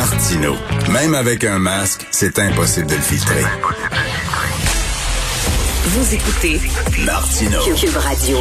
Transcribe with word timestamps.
Martino. 0.00 0.56
Même 0.90 1.14
avec 1.14 1.44
un 1.44 1.58
masque, 1.58 2.06
c'est 2.10 2.38
impossible 2.38 2.86
de 2.86 2.94
le 2.94 3.02
filtrer. 3.02 3.42
Vous 5.84 6.14
écoutez 6.14 6.58
Martino. 7.04 7.58
Cube 7.78 7.96
Radio. 7.96 8.38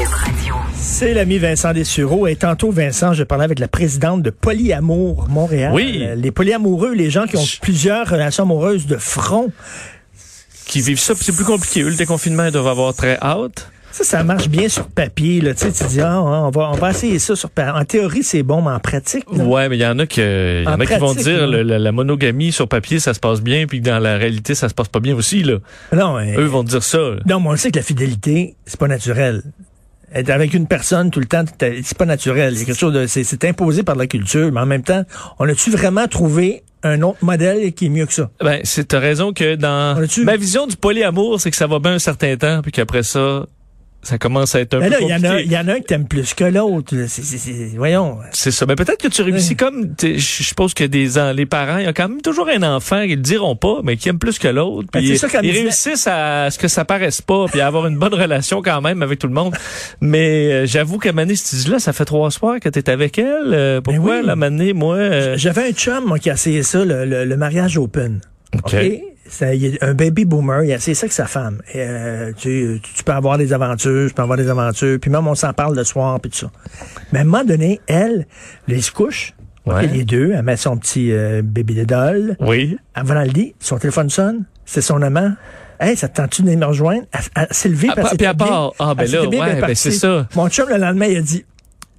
C'est 0.77 1.13
l'ami 1.13 1.37
Vincent 1.37 1.73
Dessureau. 1.73 2.27
Et 2.27 2.37
tantôt, 2.37 2.71
Vincent, 2.71 3.11
je 3.11 3.25
parlais 3.25 3.43
avec 3.43 3.59
la 3.59 3.67
présidente 3.67 4.21
de 4.23 4.29
Polyamour 4.29 5.27
Montréal. 5.27 5.73
Oui. 5.75 6.07
Les 6.15 6.31
polyamoureux, 6.31 6.93
les 6.93 7.09
gens 7.09 7.27
qui 7.27 7.35
ont 7.35 7.45
plusieurs 7.61 8.07
relations 8.07 8.43
amoureuses 8.43 8.85
de 8.87 8.95
front. 8.95 9.51
qui 10.65 10.79
vivent 10.79 10.97
ça, 10.97 11.13
puis 11.13 11.25
c'est 11.25 11.35
plus 11.35 11.43
compliqué. 11.43 11.81
Eux, 11.81 11.89
le 11.89 11.95
déconfinement, 11.95 12.45
ils 12.45 12.53
doivent 12.53 12.67
avoir 12.67 12.93
très 12.93 13.17
hâte. 13.21 13.69
Ça, 13.99 14.17
ça 14.17 14.23
marche 14.23 14.47
bien 14.47 14.69
sur 14.69 14.87
papier. 14.87 15.41
Là. 15.41 15.53
Tu, 15.53 15.69
sais, 15.69 15.71
tu 15.71 15.83
dis, 15.89 15.99
ah, 16.01 16.21
on, 16.21 16.49
va, 16.51 16.69
on 16.71 16.75
va 16.77 16.91
essayer 16.91 17.19
ça 17.19 17.35
sur 17.35 17.49
papier. 17.49 17.73
En 17.77 17.83
théorie, 17.83 18.23
c'est 18.23 18.43
bon, 18.43 18.61
mais 18.61 18.71
en 18.71 18.79
pratique, 18.79 19.25
là, 19.35 19.43
Ouais, 19.43 19.67
mais 19.67 19.75
il 19.77 19.81
y 19.81 19.85
en 19.85 19.99
a 19.99 20.05
que, 20.07 20.63
y 20.63 20.67
en 20.67 20.71
En 20.73 20.79
a 20.79 20.85
qui 20.85 20.95
vont 20.97 21.13
dire 21.13 21.47
le- 21.47 21.63
la, 21.63 21.79
la 21.79 21.91
monogamie 21.91 22.53
sur 22.53 22.67
papier, 22.69 22.99
ça 22.99 23.13
se 23.13 23.19
passe 23.19 23.41
bien, 23.41 23.67
puis 23.67 23.81
que 23.81 23.85
dans 23.85 23.99
la 23.99 24.15
réalité, 24.17 24.55
ça 24.55 24.69
se 24.69 24.73
passe 24.73 24.87
pas 24.87 25.01
bien 25.01 25.15
aussi, 25.15 25.43
là. 25.43 25.55
non, 25.93 26.17
Eux 26.19 26.45
vont 26.45 26.63
dire 26.63 26.81
ça. 26.83 26.97
là. 26.97 27.15
non, 27.27 27.41
mais 27.41 27.47
on 27.49 27.51
le 27.51 27.57
sait 27.57 27.71
que 27.71 27.77
la 27.77 27.83
fidélité, 27.83 28.55
c'est 28.65 28.79
pas 28.79 28.87
naturel. 28.87 29.43
Être 30.15 30.29
avec 30.29 30.53
une 30.53 30.65
personne 30.65 31.11
tout 31.11 31.19
le 31.19 31.25
temps, 31.27 31.43
c'est 31.59 31.97
pas 31.97 32.05
naturel. 32.05 32.53
Il 32.53 32.59
y 32.59 32.61
a 32.63 32.65
quelque 32.65 32.79
chose 32.79 32.93
de, 32.93 33.05
c'est, 33.05 33.43
imposé 33.43 33.83
par 33.83 33.95
la 33.95 34.07
culture, 34.07 34.49
mais 34.51 34.61
en 34.61 34.65
même 34.65 34.81
temps, 34.83 35.03
on 35.39 35.47
a-tu 35.47 35.69
vraiment 35.71 36.07
trouvé 36.07 36.63
un 36.83 37.01
autre 37.01 37.17
modèle 37.21 37.73
qui 37.73 37.87
est 37.87 37.89
mieux 37.89 38.05
que 38.05 38.13
ça? 38.13 38.29
Ben, 38.41 38.61
c'est, 38.63 38.87
t'as 38.87 38.99
raison 38.99 39.33
que 39.33 39.55
dans, 39.55 40.01
ma 40.23 40.37
vision 40.37 40.65
du 40.65 40.77
polyamour, 40.77 41.39
c'est 41.41 41.51
que 41.51 41.57
ça 41.57 41.67
va 41.67 41.79
bien 41.79 41.93
un 41.95 41.99
certain 41.99 42.37
temps, 42.37 42.61
puis 42.63 42.71
qu'après 42.71 43.03
ça, 43.03 43.45
ça 44.01 44.17
commence 44.17 44.55
à 44.55 44.61
être 44.61 44.75
un 44.75 44.79
Mais 44.79 44.85
peu 44.87 44.91
là, 44.93 44.97
il 45.01 45.07
y, 45.07 45.11
compliqué. 45.11 45.43
il 45.45 45.51
y 45.51 45.57
en 45.57 45.67
a 45.67 45.73
un 45.73 45.79
que 45.81 45.85
t'aimes 45.85 46.07
plus 46.07 46.33
que 46.33 46.45
l'autre. 46.45 46.95
Voyons. 47.75 48.17
C'est 48.31 48.51
ça. 48.51 48.65
Mais 48.65 48.75
peut-être 48.75 49.01
que 49.01 49.07
tu 49.09 49.21
réussis 49.21 49.55
comme, 49.55 49.93
je 50.01 50.17
suppose 50.17 50.73
que 50.73 50.83
des, 50.85 51.09
les 51.35 51.45
parents, 51.45 51.77
il 51.79 51.83
y 51.85 51.87
a 51.87 51.93
quand 51.93 52.07
même 52.09 52.21
toujours 52.21 52.47
un 52.49 52.63
enfant 52.63 53.03
qui 53.03 53.15
le 53.15 53.21
diront 53.21 53.55
pas, 53.55 53.81
mais 53.83 53.97
qui 53.97 54.09
aime 54.09 54.19
plus 54.19 54.39
que 54.39 54.47
l'autre. 54.47 54.87
Ben, 54.93 55.01
ils 55.01 55.11
disait. 55.11 55.27
réussissent 55.61 56.07
à 56.07 56.49
ce 56.49 56.57
que 56.57 56.67
ça 56.67 56.85
paraisse 56.85 57.21
pas, 57.21 57.45
puis 57.47 57.59
à 57.61 57.67
avoir 57.67 57.87
une 57.87 57.97
bonne 57.97 58.13
relation 58.13 58.61
quand 58.61 58.81
même 58.81 59.01
avec 59.03 59.19
tout 59.19 59.27
le 59.27 59.33
monde. 59.33 59.53
Mais 60.01 60.51
euh, 60.51 60.65
j'avoue 60.65 60.97
qu'à 60.97 61.11
Mané, 61.11 61.33
tu 61.35 61.55
dis 61.55 61.69
là, 61.69 61.79
ça 61.79 61.91
fait 61.93 62.05
trois 62.05 62.31
soirs 62.31 62.59
que 62.59 62.69
t'es 62.69 62.89
avec 62.89 63.17
elle. 63.19 63.53
Euh, 63.53 63.81
pourquoi 63.81 64.15
Ben 64.15 64.19
oui. 64.21 64.25
la 64.27 64.35
Mané, 64.35 64.73
moi? 64.73 64.95
euh, 64.95 65.33
J'avais 65.37 65.67
un 65.69 65.71
chum, 65.73 66.05
moi, 66.05 66.19
qui 66.19 66.29
a 66.29 66.33
essayé 66.33 66.63
ça, 66.63 66.85
le, 66.85 67.05
le- 67.05 67.25
le 67.25 67.37
mariage 67.37 67.77
open. 67.77 68.21
OK. 68.55 68.73
OK? 68.73 69.01
Ça, 69.29 69.53
il 69.53 69.65
est 69.65 69.83
un 69.83 69.93
baby 69.93 70.25
boomer, 70.25 70.63
il 70.63 70.71
a 70.71 70.75
essayé 70.75 70.95
ça 70.95 71.05
avec 71.05 71.13
sa 71.13 71.25
femme. 71.27 71.61
Et, 71.73 71.77
euh, 71.81 72.31
tu, 72.35 72.81
tu 72.95 73.03
peux 73.03 73.11
avoir 73.11 73.37
des 73.37 73.53
aventures, 73.53 74.07
je 74.09 74.13
peux 74.13 74.21
avoir 74.23 74.37
des 74.37 74.49
aventures, 74.49 74.99
puis 74.99 75.11
même 75.11 75.27
on 75.27 75.35
s'en 75.35 75.53
parle 75.53 75.75
le 75.75 75.83
soir, 75.83 76.19
puis 76.19 76.31
tout 76.31 76.37
ça. 76.39 76.51
Mais 77.13 77.19
à 77.19 77.21
un 77.21 77.25
moment 77.25 77.43
donné, 77.43 77.79
elle, 77.87 78.25
se 78.67 78.91
couchent, 78.91 79.33
Ouais. 79.65 79.85
Les 79.85 80.03
deux, 80.03 80.31
elle 80.35 80.41
met 80.41 80.57
son 80.57 80.77
petit 80.77 81.11
euh, 81.11 81.41
baby 81.43 81.85
doll, 81.85 82.35
Oui. 82.39 82.77
elle 82.95 83.03
va 83.03 83.13
dans 83.15 83.21
le 83.21 83.27
lit, 83.27 83.53
son 83.59 83.77
téléphone 83.77 84.09
sonne, 84.09 84.45
c'est 84.65 84.81
son 84.81 84.99
amant. 85.03 85.33
Hey, 85.79 85.95
ça 85.95 86.07
te 86.07 86.15
tente-tu 86.19 86.41
de 86.41 86.55
me 86.55 86.65
rejoindre? 86.65 87.03
Elle, 87.11 87.19
elle 87.35 87.47
s'est 87.51 87.69
levée, 87.69 87.89
puis 87.95 88.03
elle 88.11 88.17
puis 88.17 88.25
à 88.25 88.33
part- 88.33 88.73
ah, 88.79 88.95
ben 88.95 89.09
là, 89.11 89.27
ouais, 89.27 89.61
ben 89.61 89.75
c'est 89.75 89.91
ça. 89.91 90.27
Mon 90.35 90.49
chum, 90.49 90.67
le 90.69 90.77
lendemain, 90.77 91.05
il 91.05 91.17
a 91.17 91.21
dit, 91.21 91.45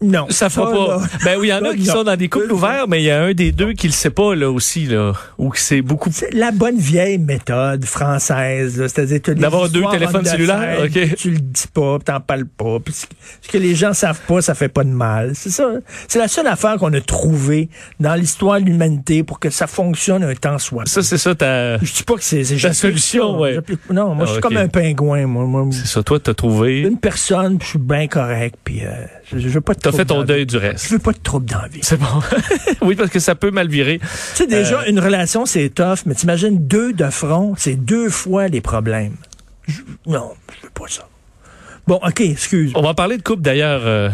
non. 0.03 0.27
Ça 0.31 0.49
fera 0.51 0.71
ça, 0.71 0.77
pas. 0.77 0.87
là. 0.99 1.01
Ben 1.25 1.37
oui, 1.39 1.49
il 1.49 1.51
y 1.51 1.53
en 1.53 1.65
a 1.65 1.75
qui 1.75 1.87
non. 1.87 1.93
sont 1.95 2.05
dans 2.05 2.17
des 2.17 2.29
couples 2.29 2.53
ouverts, 2.53 2.87
mais 2.89 3.01
il 3.03 3.05
y 3.07 3.11
a 3.11 3.23
un 3.23 3.33
des 3.33 3.53
deux 3.53 3.73
qui 3.73 3.87
le 3.87 3.93
sait 3.93 4.11
pas, 4.11 4.35
là, 4.35 4.51
aussi, 4.51 4.87
là. 4.87 5.13
Ou 5.39 5.51
que 5.51 5.59
c'est 5.59 5.83
beaucoup 5.83 6.11
C'est 6.13 6.33
la 6.35 6.51
bonne 6.53 6.79
vieille 6.79 7.19
méthode 7.19 7.85
française, 7.85 8.79
là. 8.79 8.89
c'est-à-dire 8.89 9.21
D'avoir 9.37 9.69
deux 9.69 9.85
téléphones 9.91 10.25
cellulaires, 10.25 10.81
ok. 10.85 11.15
Tu 11.17 11.31
le 11.31 11.39
dis 11.39 11.67
pas, 11.73 11.99
t'en 12.05 12.21
parles 12.21 12.47
pas. 12.47 12.79
puis 12.85 12.95
ce 12.95 13.49
que 13.49 13.59
les 13.59 13.75
gens 13.75 13.93
savent 13.93 14.21
pas, 14.27 14.41
ça 14.43 14.55
fait 14.55 14.69
pas 14.69 14.85
de 14.85 14.89
mal. 14.91 15.33
C'est 15.35 15.51
ça. 15.51 15.69
C'est 16.09 16.19
la 16.19 16.29
seule 16.29 16.47
affaire 16.47 16.77
qu'on 16.77 16.93
a 16.93 17.01
trouvée 17.01 17.69
dans 17.99 18.15
l'histoire 18.15 18.61
de 18.61 18.65
l'humanité 18.67 19.23
pour 19.23 19.39
que 19.39 19.51
ça 19.51 19.67
fonctionne 19.67 20.23
un 20.25 20.35
temps 20.35 20.59
soit. 20.59 20.87
Ça, 20.87 21.03
c'est 21.03 21.19
ça, 21.19 21.35
ta... 21.35 21.79
Je 21.79 21.93
dis 21.93 22.03
pas 22.03 22.15
que 22.15 22.25
c'est 22.25 22.45
j'applique 22.45 22.75
solution, 22.81 23.35
ça. 23.35 23.39
ouais. 23.41 23.59
Non, 23.91 24.15
moi 24.15 24.19
Ah, 24.23 24.25
je 24.27 24.31
suis 24.33 24.39
ok. 24.39 24.43
comme 24.43 24.57
un 24.57 24.69
pingouin. 24.69 25.27
Moi, 25.27 25.45
moi 25.45 25.67
C'est 25.73 25.87
ça, 25.87 26.03
toi, 26.03 26.19
t'as 26.19 26.35
trouvé... 26.35 26.81
une 26.81 26.99
personne, 26.99 27.59
puis 27.59 27.67
je 27.67 27.71
suis 27.71 27.79
bien 27.79 28.07
correct, 28.07 28.57
puis 28.65 28.81
euh, 28.85 28.89
je, 29.31 29.39
je 29.39 29.49
veux 29.49 29.61
pas 29.61 29.75
de 29.75 29.81
T'as 29.91 29.97
fait 29.99 30.05
ton 30.05 30.23
deuil 30.23 30.47
du 30.47 30.55
Je 30.55 30.59
reste. 30.59 30.91
veux 30.91 30.99
pas 30.99 31.13
de 31.13 31.19
trouble 31.19 31.47
dans 31.51 31.61
la 31.63 31.69
vie. 31.69 31.81
C'est 31.83 31.99
bon. 31.99 32.07
oui, 32.83 32.95
parce 32.97 33.11
que 33.11 33.19
ça 33.21 33.35
peut 33.35 33.51
mal 33.51 33.69
virer. 33.69 33.99
Tu 34.01 34.07
sais, 34.35 34.47
déjà, 34.47 34.81
Euh, 34.81 34.85
une 34.89 34.99
relation, 35.01 35.47
c'est 35.47 35.69
tough, 35.71 35.99
mais 36.07 36.15
t'imagines 36.15 36.67
deux 36.67 36.93
de 36.93 37.11
front, 37.11 37.55
c'est 37.59 37.75
deux 37.77 38.09
fois 38.11 38.49
les 38.49 38.61
problèmes. 38.61 39.15
Je- 39.69 39.81
non, 40.07 40.33
je 40.59 40.67
veux 40.67 40.71
pas 40.73 40.85
ça. 40.89 41.07
Bon, 41.87 41.99
OK, 42.07 42.21
excuse. 42.21 42.73
On 42.75 42.83
va 42.83 42.95
parler 42.95 43.17
de 43.17 43.23
couple 43.23 43.43
d'ailleurs 43.43 43.81
euh, 43.85 44.11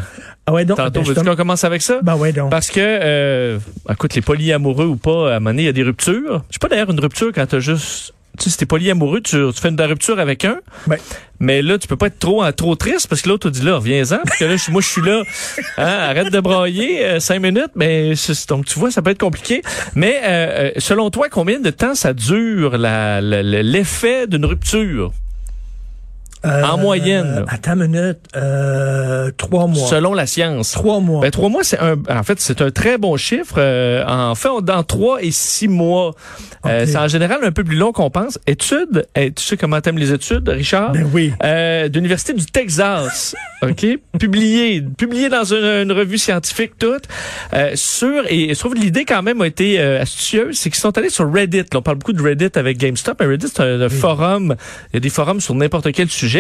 Ah 0.46 0.52
ouais, 0.52 0.64
donc, 0.64 0.76
tantôt. 0.78 1.00
ben, 1.00 1.06
Veux-tu 1.08 1.24
qu'on 1.24 1.36
commence 1.36 1.64
avec 1.64 1.82
ça? 1.82 1.98
ben 2.02 2.16
ouais, 2.16 2.32
donc. 2.32 2.50
Parce 2.50 2.68
que, 2.70 2.80
euh, 2.80 3.58
écoute, 3.90 4.14
les 4.14 4.22
polyamoureux 4.22 4.86
ou 4.86 4.96
pas, 4.96 5.32
à 5.32 5.36
un 5.36 5.40
moment 5.40 5.50
donné, 5.50 5.62
il 5.62 5.66
y 5.66 5.68
a 5.68 5.72
des 5.72 5.82
ruptures. 5.82 6.44
Je 6.48 6.54
sais 6.54 6.58
pas 6.60 6.68
d'ailleurs 6.68 6.90
une 6.90 7.00
rupture 7.00 7.32
quand 7.34 7.44
t'as 7.46 7.58
juste... 7.58 8.14
Tu 8.38 8.44
sais, 8.44 8.50
si 8.50 8.56
t'es 8.58 8.66
polyamoureux, 8.66 9.20
tu, 9.20 9.36
tu 9.54 9.60
fais 9.60 9.68
une 9.68 9.80
rupture 9.80 10.18
avec 10.18 10.44
un, 10.44 10.58
Ben. 10.86 10.98
mais 11.40 11.62
là, 11.62 11.78
tu 11.78 11.86
peux 11.88 11.96
pas 11.96 12.06
être 12.08 12.18
trop 12.18 12.44
trop 12.52 12.74
triste 12.76 13.08
parce 13.08 13.22
que 13.22 13.28
l'autre 13.28 13.48
te 13.50 13.54
dit 13.58 13.62
là, 13.64 13.76
reviens-en, 13.76 14.18
parce 14.24 14.38
que 14.38 14.44
là, 14.44 14.56
moi, 14.70 14.80
je 14.80 14.88
suis 14.88 15.02
là. 15.02 15.22
Hein, 15.78 15.84
arrête 15.86 16.32
de 16.32 16.40
brailler 16.40 17.04
euh, 17.04 17.20
cinq 17.20 17.40
minutes, 17.40 17.72
mais 17.74 18.14
c'est- 18.16 18.48
donc 18.48 18.66
tu 18.66 18.78
vois, 18.78 18.90
ça 18.90 19.02
peut 19.02 19.10
être 19.10 19.20
compliqué. 19.20 19.62
Mais 19.94 20.20
euh, 20.22 20.26
euh, 20.26 20.70
selon 20.78 21.10
toi, 21.10 21.28
combien 21.30 21.60
de 21.60 21.70
temps 21.70 21.94
ça 21.94 22.12
dure 22.12 22.76
la- 22.78 23.20
la- 23.20 23.42
la- 23.42 23.62
l'effet 23.62 24.26
d'une 24.26 24.44
rupture? 24.44 25.12
En 26.46 26.78
moyenne. 26.78 27.44
Attends 27.48 27.74
une 27.80 27.86
minute. 27.88 28.18
Euh, 28.36 29.30
trois 29.36 29.66
mois. 29.66 29.88
selon 29.88 30.14
la 30.14 30.26
science? 30.26 30.72
Trois 30.72 31.00
mois. 31.00 31.20
Ben, 31.22 31.30
trois 31.30 31.48
mois, 31.48 31.64
c'est 31.64 31.78
un, 31.78 31.96
en 32.08 32.22
fait, 32.22 32.40
c'est 32.40 32.60
un 32.62 32.70
très 32.70 32.98
bon 32.98 33.16
chiffre. 33.16 33.56
Euh, 33.58 34.04
en 34.06 34.34
fait, 34.34 34.48
dans 34.62 34.82
trois 34.82 35.22
et 35.22 35.30
six 35.30 35.68
mois, 35.68 36.14
euh, 36.66 36.84
c'est 36.86 36.98
en 36.98 37.08
général 37.08 37.40
un 37.42 37.52
peu 37.52 37.64
plus 37.64 37.76
long 37.76 37.92
qu'on 37.92 38.10
pense. 38.10 38.38
Études, 38.46 39.06
eh, 39.14 39.32
tu 39.32 39.42
sais 39.44 39.56
comment 39.56 39.80
t'aimes 39.80 39.98
les 39.98 40.12
études, 40.12 40.48
Richard? 40.48 40.92
ben 40.92 41.08
oui. 41.12 41.32
Euh, 41.42 41.88
d'université 41.88 42.32
du 42.32 42.46
Texas, 42.46 43.34
ok, 43.62 43.86
publié, 44.18 44.82
publié 44.96 45.28
dans 45.28 45.44
une, 45.44 45.64
une 45.64 45.92
revue 45.92 46.18
scientifique 46.18 46.78
toute 46.78 47.04
euh, 47.54 47.72
sur 47.74 48.24
et 48.28 48.54
je 48.54 48.58
trouve 48.58 48.74
que 48.74 48.78
l'idée 48.78 49.04
quand 49.04 49.22
même 49.22 49.40
a 49.40 49.46
été 49.46 49.80
euh, 49.80 50.02
astucieuse, 50.02 50.56
c'est 50.58 50.70
qu'ils 50.70 50.80
sont 50.80 50.96
allés 50.98 51.10
sur 51.10 51.30
Reddit. 51.32 51.58
Là, 51.58 51.64
on 51.78 51.82
parle 51.82 51.98
beaucoup 51.98 52.12
de 52.12 52.22
Reddit 52.22 52.50
avec 52.54 52.78
GameStop, 52.78 53.16
mais 53.20 53.26
Reddit 53.26 53.48
c'est 53.48 53.60
un, 53.62 53.80
un 53.80 53.88
forum, 53.88 54.56
il 54.92 54.94
y 54.94 54.96
a 54.98 55.00
des 55.00 55.08
forums 55.08 55.40
sur 55.40 55.54
n'importe 55.54 55.92
quel 55.92 56.08
sujet 56.08 56.35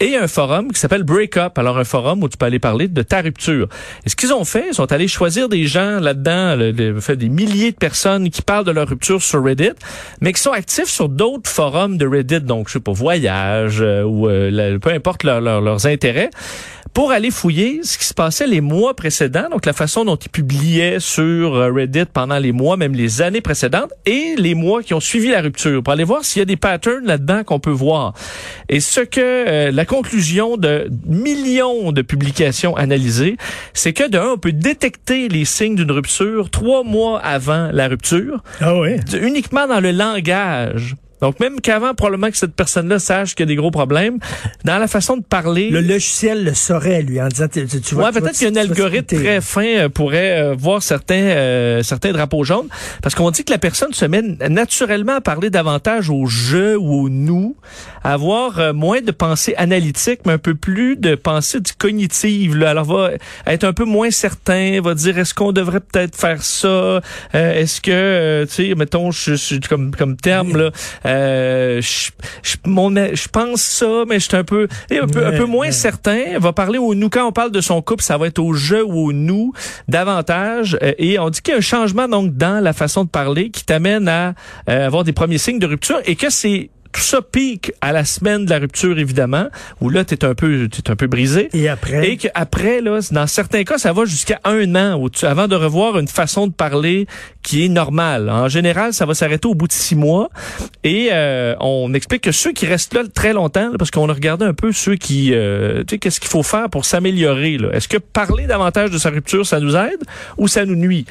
et 0.00 0.16
un 0.16 0.28
forum 0.28 0.70
qui 0.72 0.78
s'appelle 0.80 1.02
Breakup. 1.02 1.56
Alors 1.56 1.78
un 1.78 1.84
forum 1.84 2.22
où 2.22 2.28
tu 2.28 2.36
peux 2.36 2.46
aller 2.46 2.58
parler 2.58 2.88
de 2.88 3.02
ta 3.02 3.20
rupture. 3.20 3.68
Et 4.04 4.08
ce 4.10 4.16
qu'ils 4.16 4.32
ont 4.32 4.44
fait, 4.44 4.66
ils 4.68 4.74
sont 4.74 4.90
allés 4.92 5.08
choisir 5.08 5.48
des 5.48 5.66
gens 5.66 6.00
là-dedans, 6.00 6.56
des 6.56 7.28
milliers 7.28 7.72
de 7.72 7.76
personnes 7.76 8.30
qui 8.30 8.42
parlent 8.42 8.64
de 8.64 8.70
leur 8.72 8.88
rupture 8.88 9.22
sur 9.22 9.42
Reddit, 9.42 9.72
mais 10.20 10.32
qui 10.32 10.42
sont 10.42 10.52
actifs 10.52 10.88
sur 10.88 11.08
d'autres 11.08 11.50
forums 11.50 11.96
de 11.96 12.06
Reddit, 12.06 12.40
donc 12.40 12.68
je 12.68 12.74
sais 12.74 12.80
pas 12.80 12.92
voyage 12.92 13.78
euh, 13.80 14.02
ou 14.02 14.28
euh, 14.28 14.78
peu 14.78 14.90
importe 14.90 15.24
leur- 15.24 15.40
leur- 15.40 15.60
leurs 15.60 15.86
intérêts 15.86 16.30
pour 16.94 17.12
aller 17.12 17.30
fouiller 17.30 17.80
ce 17.84 17.98
qui 17.98 18.04
se 18.06 18.14
passait 18.14 18.46
les 18.46 18.60
mois 18.62 18.94
précédents, 18.94 19.48
donc 19.50 19.66
la 19.66 19.72
façon 19.74 20.04
dont 20.04 20.16
ils 20.16 20.30
publiaient 20.30 20.98
sur 20.98 21.54
euh, 21.54 21.70
Reddit 21.72 22.06
pendant 22.12 22.38
les 22.38 22.50
mois, 22.50 22.76
même 22.76 22.94
les 22.94 23.22
années 23.22 23.42
précédentes, 23.42 23.92
et 24.06 24.34
les 24.36 24.54
mois 24.54 24.82
qui 24.82 24.94
ont 24.94 25.00
suivi 25.00 25.28
la 25.28 25.42
rupture, 25.42 25.82
pour 25.82 25.92
aller 25.92 26.02
voir 26.04 26.24
s'il 26.24 26.40
y 26.40 26.42
a 26.42 26.46
des 26.46 26.56
patterns 26.56 27.04
là-dedans 27.04 27.44
qu'on 27.44 27.60
peut 27.60 27.70
voir. 27.70 28.14
Et 28.68 28.80
ce 28.80 29.00
que 29.00 29.37
euh, 29.46 29.70
la 29.70 29.84
conclusion 29.84 30.56
de 30.56 30.88
millions 31.06 31.92
de 31.92 32.02
publications 32.02 32.76
analysées, 32.76 33.36
c'est 33.74 33.92
que 33.92 34.08
de 34.08 34.18
un, 34.18 34.32
on 34.34 34.38
peut 34.38 34.52
détecter 34.52 35.28
les 35.28 35.44
signes 35.44 35.76
d'une 35.76 35.90
rupture 35.90 36.50
trois 36.50 36.84
mois 36.84 37.20
avant 37.20 37.70
la 37.72 37.88
rupture, 37.88 38.42
Ah 38.60 38.74
uniquement 39.20 39.66
dans 39.66 39.80
le 39.80 39.92
langage. 39.92 40.96
Donc 41.20 41.40
même 41.40 41.60
qu'avant 41.60 41.94
probablement 41.94 42.30
que 42.30 42.36
cette 42.36 42.54
personne-là 42.54 42.98
sache 42.98 43.34
qu'il 43.34 43.44
y 43.44 43.48
a 43.48 43.50
des 43.50 43.56
gros 43.56 43.70
problèmes, 43.70 44.18
dans 44.64 44.78
la 44.78 44.86
façon 44.88 45.16
de 45.16 45.22
parler. 45.22 45.70
Le 45.70 45.80
logiciel 45.80 46.44
le 46.44 46.54
saurait, 46.54 47.02
lui, 47.02 47.20
en 47.20 47.28
disant, 47.28 47.46
tu, 47.52 47.66
tu, 47.66 47.94
vas- 47.94 48.04
Ouais, 48.04 48.12
peut-être 48.12 48.38
qu'un 48.38 48.54
algorithme 48.56 49.16
très 49.16 49.40
fin 49.40 49.64
euh, 49.66 49.88
pourrait 49.88 50.40
euh, 50.40 50.54
voir 50.56 50.82
certains 50.82 51.14
euh, 51.14 51.82
certains 51.82 52.12
drapeaux 52.12 52.44
jaunes 52.44 52.68
parce 53.02 53.14
qu'on 53.14 53.30
dit 53.30 53.44
que 53.44 53.52
la 53.52 53.58
personne 53.58 53.92
se 53.92 54.04
met 54.04 54.22
naturellement 54.48 55.16
à 55.16 55.20
parler 55.20 55.50
davantage 55.50 56.10
au 56.10 56.26
je 56.26 56.76
ou 56.76 57.04
au 57.04 57.08
nous, 57.08 57.56
à 58.04 58.12
avoir 58.14 58.58
euh, 58.58 58.72
moins 58.72 59.00
de 59.00 59.10
pensée 59.10 59.54
analytique 59.56 60.20
mais 60.26 60.32
un 60.34 60.38
peu 60.38 60.54
plus 60.54 60.96
de 60.96 61.14
pensée 61.14 61.60
du 61.60 61.72
cognitive 61.72 62.56
là. 62.56 62.70
Alors 62.70 62.84
va 62.84 63.10
être 63.46 63.64
un 63.64 63.72
peu 63.72 63.84
moins 63.84 64.10
certain, 64.10 64.80
va 64.82 64.94
dire 64.94 65.18
est-ce 65.18 65.34
qu'on 65.34 65.52
devrait 65.52 65.80
peut-être 65.80 66.16
faire 66.16 66.42
ça? 66.42 66.68
Euh, 66.68 67.00
est-ce 67.34 67.80
que 67.80 68.44
tu 68.44 68.52
sais 68.54 68.74
mettons 68.76 69.10
je, 69.10 69.34
je- 69.34 69.56
comme 69.68 69.94
comme 69.94 70.16
terme 70.16 70.56
là 70.56 70.70
euh, 71.08 71.80
je, 71.80 72.10
je, 72.42 72.56
mon- 72.66 72.88
je 72.94 73.28
pense 73.28 73.62
ça 73.62 74.04
mais 74.08 74.18
je 74.20 74.28
suis 74.28 74.36
un 74.36 74.44
peu 74.44 74.68
et 74.90 74.98
un 74.98 75.06
peu 75.06 75.26
un 75.26 75.32
peu 75.32 75.38
Ouais, 75.40 75.46
moins 75.46 75.66
ouais. 75.66 75.72
certain, 75.72 76.38
va 76.38 76.52
parler 76.52 76.78
au 76.78 76.94
nous. 76.94 77.08
Quand 77.08 77.26
on 77.26 77.32
parle 77.32 77.50
de 77.50 77.60
son 77.60 77.80
couple, 77.82 78.02
ça 78.02 78.18
va 78.18 78.26
être 78.26 78.38
au 78.38 78.52
je 78.54 78.76
ou 78.76 79.08
au 79.08 79.12
nous 79.12 79.52
davantage. 79.88 80.78
Euh, 80.82 80.92
et 80.98 81.18
on 81.18 81.30
dit 81.30 81.40
qu'il 81.40 81.52
y 81.52 81.54
a 81.54 81.58
un 81.58 81.62
changement 81.62 82.08
donc 82.08 82.36
dans 82.36 82.62
la 82.62 82.72
façon 82.72 83.04
de 83.04 83.08
parler 83.08 83.50
qui 83.50 83.64
t'amène 83.64 84.08
à 84.08 84.34
euh, 84.68 84.86
avoir 84.86 85.04
des 85.04 85.12
premiers 85.12 85.38
signes 85.38 85.58
de 85.58 85.66
rupture 85.66 86.00
et 86.04 86.14
que 86.16 86.30
c'est 86.30 86.70
Tout 86.92 87.00
ça 87.00 87.20
pique 87.22 87.72
à 87.80 87.92
la 87.92 88.04
semaine 88.04 88.44
de 88.44 88.50
la 88.50 88.58
rupture, 88.58 88.98
évidemment, 88.98 89.48
où 89.80 89.90
là, 89.90 90.04
t'es 90.04 90.24
un 90.24 90.34
peu, 90.34 90.68
t'es 90.68 90.90
un 90.90 90.96
peu 90.96 91.06
brisé. 91.06 91.48
Et 91.52 91.68
après? 91.68 92.08
Et 92.08 92.16
qu'après, 92.16 92.80
là, 92.80 93.00
dans 93.10 93.26
certains 93.26 93.64
cas, 93.64 93.78
ça 93.78 93.92
va 93.92 94.04
jusqu'à 94.04 94.40
un 94.44 94.74
an 94.74 94.98
où 95.00 95.10
tu, 95.10 95.26
avant 95.26 95.48
de 95.48 95.56
revoir 95.56 95.98
une 95.98 96.08
façon 96.08 96.46
de 96.46 96.52
parler 96.52 97.06
qui 97.42 97.64
est 97.64 97.68
normale. 97.68 98.30
En 98.30 98.48
général, 98.48 98.92
ça 98.92 99.06
va 99.06 99.14
s'arrêter 99.14 99.48
au 99.48 99.54
bout 99.54 99.68
de 99.68 99.72
six 99.72 99.94
mois. 99.94 100.30
Et 100.84 101.08
euh, 101.12 101.54
on 101.60 101.92
explique 101.94 102.22
que 102.22 102.32
ceux 102.32 102.52
qui 102.52 102.66
restent 102.66 102.94
là 102.94 103.02
très 103.14 103.32
longtemps, 103.32 103.70
là, 103.70 103.78
parce 103.78 103.90
qu'on 103.90 104.08
a 104.08 104.12
regardé 104.12 104.44
un 104.44 104.54
peu 104.54 104.72
ceux 104.72 104.96
qui, 104.96 105.32
euh, 105.32 105.84
tu 105.84 105.94
sais, 105.94 105.98
qu'est-ce 105.98 106.20
qu'il 106.20 106.30
faut 106.30 106.42
faire 106.42 106.68
pour 106.70 106.84
s'améliorer. 106.84 107.58
là. 107.58 107.70
Est-ce 107.72 107.88
que 107.88 107.98
parler 107.98 108.46
davantage 108.46 108.90
de 108.90 108.98
sa 108.98 109.10
rupture, 109.10 109.46
ça 109.46 109.60
nous 109.60 109.76
aide 109.76 110.02
ou 110.36 110.48
ça 110.48 110.64
nous 110.64 110.76
nuit? 110.76 111.06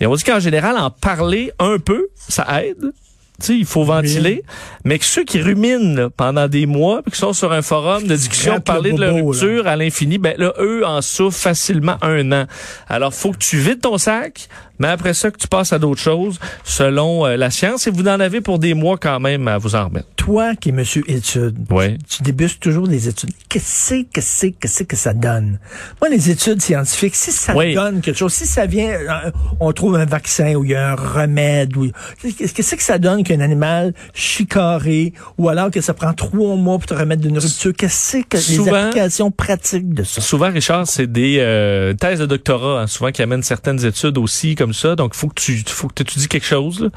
Et 0.00 0.06
on 0.06 0.14
dit 0.14 0.24
qu'en 0.24 0.40
général, 0.40 0.76
en 0.76 0.90
parler 0.90 1.52
un 1.58 1.78
peu, 1.78 2.08
ça 2.16 2.46
aide. 2.62 2.92
Tu 3.40 3.46
sais, 3.46 3.58
il 3.58 3.64
faut 3.64 3.82
ventiler, 3.82 4.44
mais 4.84 4.98
que 4.98 5.04
ceux 5.04 5.24
qui 5.24 5.40
ruminent 5.40 5.96
là, 5.96 6.10
pendant 6.10 6.46
des 6.46 6.66
mois, 6.66 7.02
puis 7.02 7.10
qui 7.12 7.18
sont 7.18 7.32
sur 7.32 7.50
un 7.52 7.62
forum 7.62 8.06
de 8.06 8.14
discussion, 8.14 8.60
parler 8.60 8.92
de 8.92 9.00
leur 9.00 9.14
rupture 9.14 9.66
à 9.66 9.74
l'infini, 9.74 10.18
ben 10.18 10.34
là, 10.38 10.52
eux 10.60 10.86
en 10.86 11.02
souffrent 11.02 11.38
facilement 11.38 11.96
un 12.02 12.30
an. 12.30 12.46
Alors, 12.88 13.12
faut 13.12 13.32
que 13.32 13.38
tu 13.38 13.56
vides 13.58 13.80
ton 13.80 13.98
sac, 13.98 14.48
mais 14.82 14.88
après 14.88 15.14
ça, 15.14 15.30
que 15.30 15.38
tu 15.38 15.46
passes 15.48 15.72
à 15.72 15.78
d'autres 15.78 16.00
choses, 16.00 16.38
selon 16.64 17.24
euh, 17.24 17.36
la 17.36 17.50
science, 17.50 17.86
et 17.86 17.90
vous 17.90 18.02
en 18.08 18.18
avez 18.20 18.40
pour 18.40 18.58
des 18.58 18.74
mois 18.74 18.98
quand 18.98 19.20
même 19.20 19.46
à 19.48 19.56
vous 19.58 19.74
en 19.76 19.84
remettre. 19.86 20.08
Toi 20.16 20.54
qui 20.56 20.68
es 20.68 20.72
monsieur 20.72 21.02
études, 21.08 21.56
Ouais. 21.70 21.96
tu 22.08 22.22
débutes 22.22 22.58
toujours 22.60 22.86
des 22.88 23.08
études. 23.08 23.30
Qu'est-ce 23.48 24.02
que 24.12 24.20
c'est, 24.20 24.50
qu'est-ce 24.52 24.82
que 24.84 24.96
ça 24.96 25.14
donne? 25.14 25.58
Moi, 26.00 26.10
les 26.10 26.30
études 26.30 26.60
scientifiques, 26.60 27.14
si 27.14 27.30
ça 27.32 27.54
Oui. 27.56 27.74
donne 27.74 28.00
quelque 28.00 28.16
chose, 28.18 28.32
si 28.32 28.46
ça 28.46 28.66
vient, 28.66 28.90
euh, 28.90 29.30
on 29.60 29.72
trouve 29.72 29.96
un 29.96 30.04
vaccin 30.04 30.54
ou 30.54 30.64
il 30.64 30.70
y 30.70 30.74
a 30.74 30.92
un 30.92 30.94
remède, 30.94 31.76
ou 31.76 31.90
qu'est-ce 32.20 32.74
que 32.76 32.82
ça 32.82 32.98
donne 32.98 33.22
qu'un 33.24 33.40
animal 33.40 33.94
chicoré, 34.14 35.12
ou 35.38 35.48
alors 35.48 35.70
que 35.70 35.80
ça 35.80 35.94
prend 35.94 36.12
trois 36.12 36.56
mois 36.56 36.78
pour 36.78 36.86
te 36.86 36.94
remettre 36.94 37.22
d'une 37.22 37.38
rupture? 37.38 37.72
Qu'est-ce 37.76 38.16
que 38.18 38.18
c'est 38.18 38.22
que 38.24 38.36
les 38.36 38.42
Souvent- 38.56 38.74
applications 38.74 39.30
pratiques 39.30 39.92
de 39.94 40.02
ça? 40.04 40.20
Souvent, 40.20 40.50
Richard, 40.50 40.86
c'est 40.86 41.06
des 41.10 41.36
euh, 41.40 41.94
thèses 41.94 42.18
de 42.20 42.26
doctorat, 42.26 42.82
hein, 42.82 42.86
souvent 42.86 43.10
qui 43.10 43.22
amènent 43.22 43.42
certaines 43.42 43.84
études 43.84 44.18
aussi 44.18 44.54
comme 44.54 44.71
ça. 44.72 44.96
Donc, 44.96 45.14
faut 45.14 45.28
que 45.28 45.40
tu 45.40 45.62
faut 45.66 45.88
que 45.88 45.94
tu 45.94 46.02
étudies 46.02 46.28
quelque 46.28 46.46
chose. 46.46 46.80
là. 46.80 46.88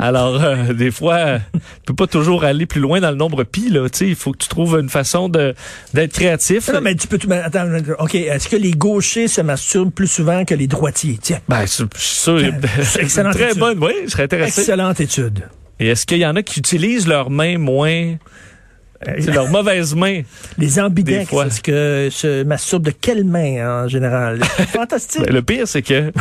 Alors, 0.00 0.42
euh, 0.42 0.72
des 0.74 0.92
fois, 0.92 1.14
euh, 1.16 1.38
tu 1.54 1.60
peux 1.86 1.94
pas 1.94 2.06
toujours 2.06 2.44
aller 2.44 2.66
plus 2.66 2.80
loin 2.80 3.00
dans 3.00 3.10
le 3.10 3.16
nombre 3.16 3.42
pi. 3.42 3.68
Là, 3.68 3.86
il 4.00 4.14
faut 4.14 4.30
que 4.32 4.38
tu 4.38 4.48
trouves 4.48 4.78
une 4.80 4.88
façon 4.88 5.28
de 5.28 5.54
d'être 5.92 6.12
créatif. 6.12 6.68
Non, 6.72 6.80
mais 6.80 6.94
tu 6.94 7.08
peux 7.08 7.18
mais 7.26 7.38
attends, 7.38 7.66
OK, 7.98 8.14
est-ce 8.14 8.48
que 8.48 8.56
les 8.56 8.70
gauchers 8.70 9.26
se 9.26 9.40
masturbent 9.40 9.90
plus 9.90 10.06
souvent 10.06 10.44
que 10.44 10.54
les 10.54 10.68
droitiers? 10.68 11.18
Tiens. 11.20 11.40
Ben, 11.48 11.66
c'est 11.66 11.84
c'est 11.96 12.20
sûr. 12.22 12.40
C'est 12.82 13.02
excellente 13.02 13.34
Très 13.34 13.50
étude. 13.50 13.58
bonne, 13.58 13.78
oui, 13.82 13.92
je 14.04 14.10
serais 14.10 14.22
intéressé. 14.24 14.60
Excellente 14.60 15.00
étude. 15.00 15.42
Et 15.80 15.88
est-ce 15.88 16.06
qu'il 16.06 16.18
y 16.18 16.26
en 16.26 16.36
a 16.36 16.42
qui 16.42 16.60
utilisent 16.60 17.06
leurs 17.08 17.30
mains 17.30 17.58
moins, 17.58 18.16
c'est 19.04 19.32
leurs 19.32 19.48
mauvaises 19.48 19.94
mains? 19.94 20.22
Les 20.58 20.78
ambidex, 20.80 21.32
est-ce 21.32 21.60
que 21.60 22.08
se 22.10 22.42
masturbent 22.44 22.84
de 22.84 22.90
quelle 22.92 23.24
main 23.24 23.84
en 23.84 23.88
général? 23.88 24.42
Fantastique. 24.72 25.22
Ben, 25.26 25.34
le 25.34 25.42
pire, 25.42 25.66
c'est 25.68 25.82
que 25.82 26.12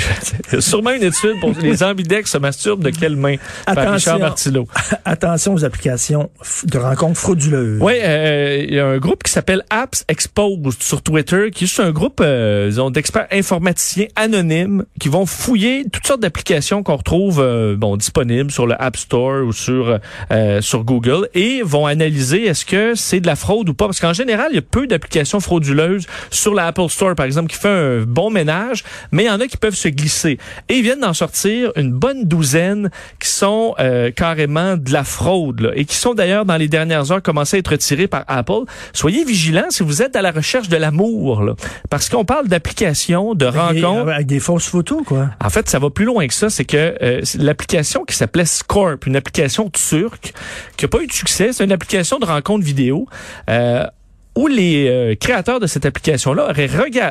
sûrement 0.60 0.90
une 0.90 1.02
étude 1.02 1.40
pour 1.40 1.52
les 1.60 1.82
ambidex 1.82 2.30
se 2.30 2.38
masturbent 2.38 2.84
de 2.84 2.90
quelle 2.90 3.16
main? 3.16 3.36
Par 3.66 3.78
Attention. 3.78 3.92
Richard 3.92 4.18
Martineau. 4.18 4.68
Attention 5.04 5.54
aux 5.54 5.64
applications 5.64 6.30
de 6.64 6.78
rencontres 6.78 7.18
frauduleuses. 7.18 7.80
Oui, 7.80 7.94
euh, 8.02 8.64
il 8.68 8.74
y 8.74 8.78
a 8.78 8.86
un 8.86 8.98
groupe 8.98 9.22
qui 9.22 9.32
s'appelle 9.32 9.62
Apps 9.70 10.04
Exposed 10.08 10.82
sur 10.82 11.02
Twitter, 11.02 11.50
qui 11.50 11.64
est 11.64 11.66
juste 11.66 11.80
un 11.80 11.92
groupe 11.92 12.20
euh, 12.20 12.90
d'experts 12.90 13.26
informaticiens 13.30 14.06
anonymes 14.16 14.84
qui 15.00 15.08
vont 15.08 15.26
fouiller 15.26 15.84
toutes 15.90 16.06
sortes 16.06 16.20
d'applications 16.20 16.82
qu'on 16.82 16.96
retrouve 16.96 17.40
euh, 17.40 17.76
bon 17.76 17.96
disponibles 17.96 18.50
sur 18.50 18.66
le 18.66 18.80
App 18.80 18.96
Store 18.96 19.44
ou 19.46 19.52
sur 19.52 19.98
euh, 20.30 20.60
sur 20.60 20.84
Google 20.84 21.28
et 21.34 21.62
vont 21.62 21.86
analyser 21.86 22.46
est-ce 22.46 22.64
que 22.64 22.94
c'est 22.94 23.20
de 23.20 23.26
la 23.26 23.36
fraude 23.36 23.68
ou 23.68 23.74
pas 23.74 23.86
parce 23.86 24.00
qu'en 24.00 24.12
général 24.12 24.48
il 24.50 24.56
y 24.56 24.58
a 24.58 24.62
peu 24.62 24.86
d'applications 24.86 25.40
frauduleuses 25.40 26.06
sur 26.30 26.54
l'Apple 26.54 26.88
Store 26.88 27.14
par 27.14 27.26
exemple 27.26 27.50
qui 27.50 27.58
fait 27.58 27.68
un 27.68 28.00
bon 28.02 28.30
ménage, 28.30 28.84
mais 29.10 29.24
il 29.24 29.26
y 29.26 29.30
en 29.30 29.40
a 29.40 29.46
qui 29.46 29.56
peuvent 29.56 29.74
se 29.82 29.88
glisser 29.88 30.38
et 30.68 30.74
ils 30.74 30.82
viennent 30.82 31.00
d'en 31.00 31.14
sortir 31.14 31.72
une 31.76 31.92
bonne 31.92 32.24
douzaine 32.24 32.90
qui 33.18 33.28
sont 33.28 33.74
euh, 33.78 34.10
carrément 34.10 34.76
de 34.76 34.92
la 34.92 35.04
fraude 35.04 35.60
là, 35.60 35.70
et 35.74 35.84
qui 35.84 35.96
sont 35.96 36.14
d'ailleurs 36.14 36.44
dans 36.44 36.56
les 36.56 36.68
dernières 36.68 37.10
heures 37.12 37.22
commencé 37.22 37.56
à 37.56 37.60
être 37.60 37.70
retirés 37.70 38.06
par 38.06 38.24
Apple. 38.28 38.64
Soyez 38.92 39.24
vigilants 39.24 39.70
si 39.70 39.82
vous 39.82 40.02
êtes 40.02 40.16
à 40.16 40.22
la 40.22 40.30
recherche 40.30 40.68
de 40.68 40.76
l'amour 40.76 41.42
là, 41.42 41.54
parce 41.90 42.08
qu'on 42.08 42.24
parle 42.24 42.48
d'applications, 42.48 43.34
de 43.34 43.46
rencontres. 43.46 44.10
Avec 44.12 44.26
des 44.26 44.40
fausses 44.40 44.68
photos, 44.68 45.02
quoi. 45.04 45.30
En 45.42 45.50
fait, 45.50 45.68
ça 45.68 45.78
va 45.78 45.90
plus 45.90 46.04
loin 46.04 46.26
que 46.26 46.34
ça. 46.34 46.50
C'est 46.50 46.64
que 46.64 46.96
euh, 47.02 47.22
l'application 47.38 48.04
qui 48.04 48.14
s'appelait 48.14 48.44
Scorp, 48.44 49.06
une 49.06 49.16
application 49.16 49.70
turque 49.70 50.32
qui 50.76 50.84
a 50.84 50.88
pas 50.88 51.02
eu 51.02 51.06
de 51.06 51.12
succès, 51.12 51.52
c'est 51.52 51.64
une 51.64 51.72
application 51.72 52.18
de 52.18 52.26
rencontre 52.26 52.64
vidéo. 52.64 53.06
Euh, 53.48 53.86
où 54.34 54.46
les 54.46 54.88
euh, 54.88 55.14
créateurs 55.14 55.60
de 55.60 55.66
cette 55.66 55.84
application-là 55.84 56.50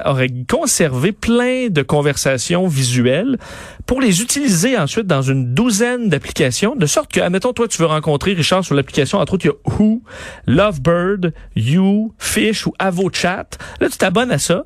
auraient, 0.06 0.28
conservé 0.50 1.12
plein 1.12 1.68
de 1.70 1.82
conversations 1.82 2.68
visuelles 2.68 3.38
pour 3.86 4.02
les 4.02 4.22
utiliser 4.22 4.78
ensuite 4.78 5.06
dans 5.06 5.22
une 5.22 5.54
douzaine 5.54 6.10
d'applications, 6.10 6.76
de 6.76 6.86
sorte 6.86 7.12
que, 7.12 7.20
admettons, 7.20 7.54
toi, 7.54 7.68
tu 7.68 7.78
veux 7.78 7.88
rencontrer 7.88 8.34
Richard 8.34 8.66
sur 8.66 8.76
l'application, 8.76 9.20
entre 9.20 9.36
autres, 9.36 9.46
il 9.46 9.50
y 9.50 9.52
a 9.52 9.78
Who, 9.78 10.02
Lovebird, 10.48 11.34
You, 11.56 12.14
Fish 12.18 12.66
ou 12.66 12.74
AvoChat. 12.80 13.50
Là, 13.80 13.90
tu 13.90 13.98
t'abonnes 13.98 14.32
à 14.32 14.40
ça. 14.40 14.66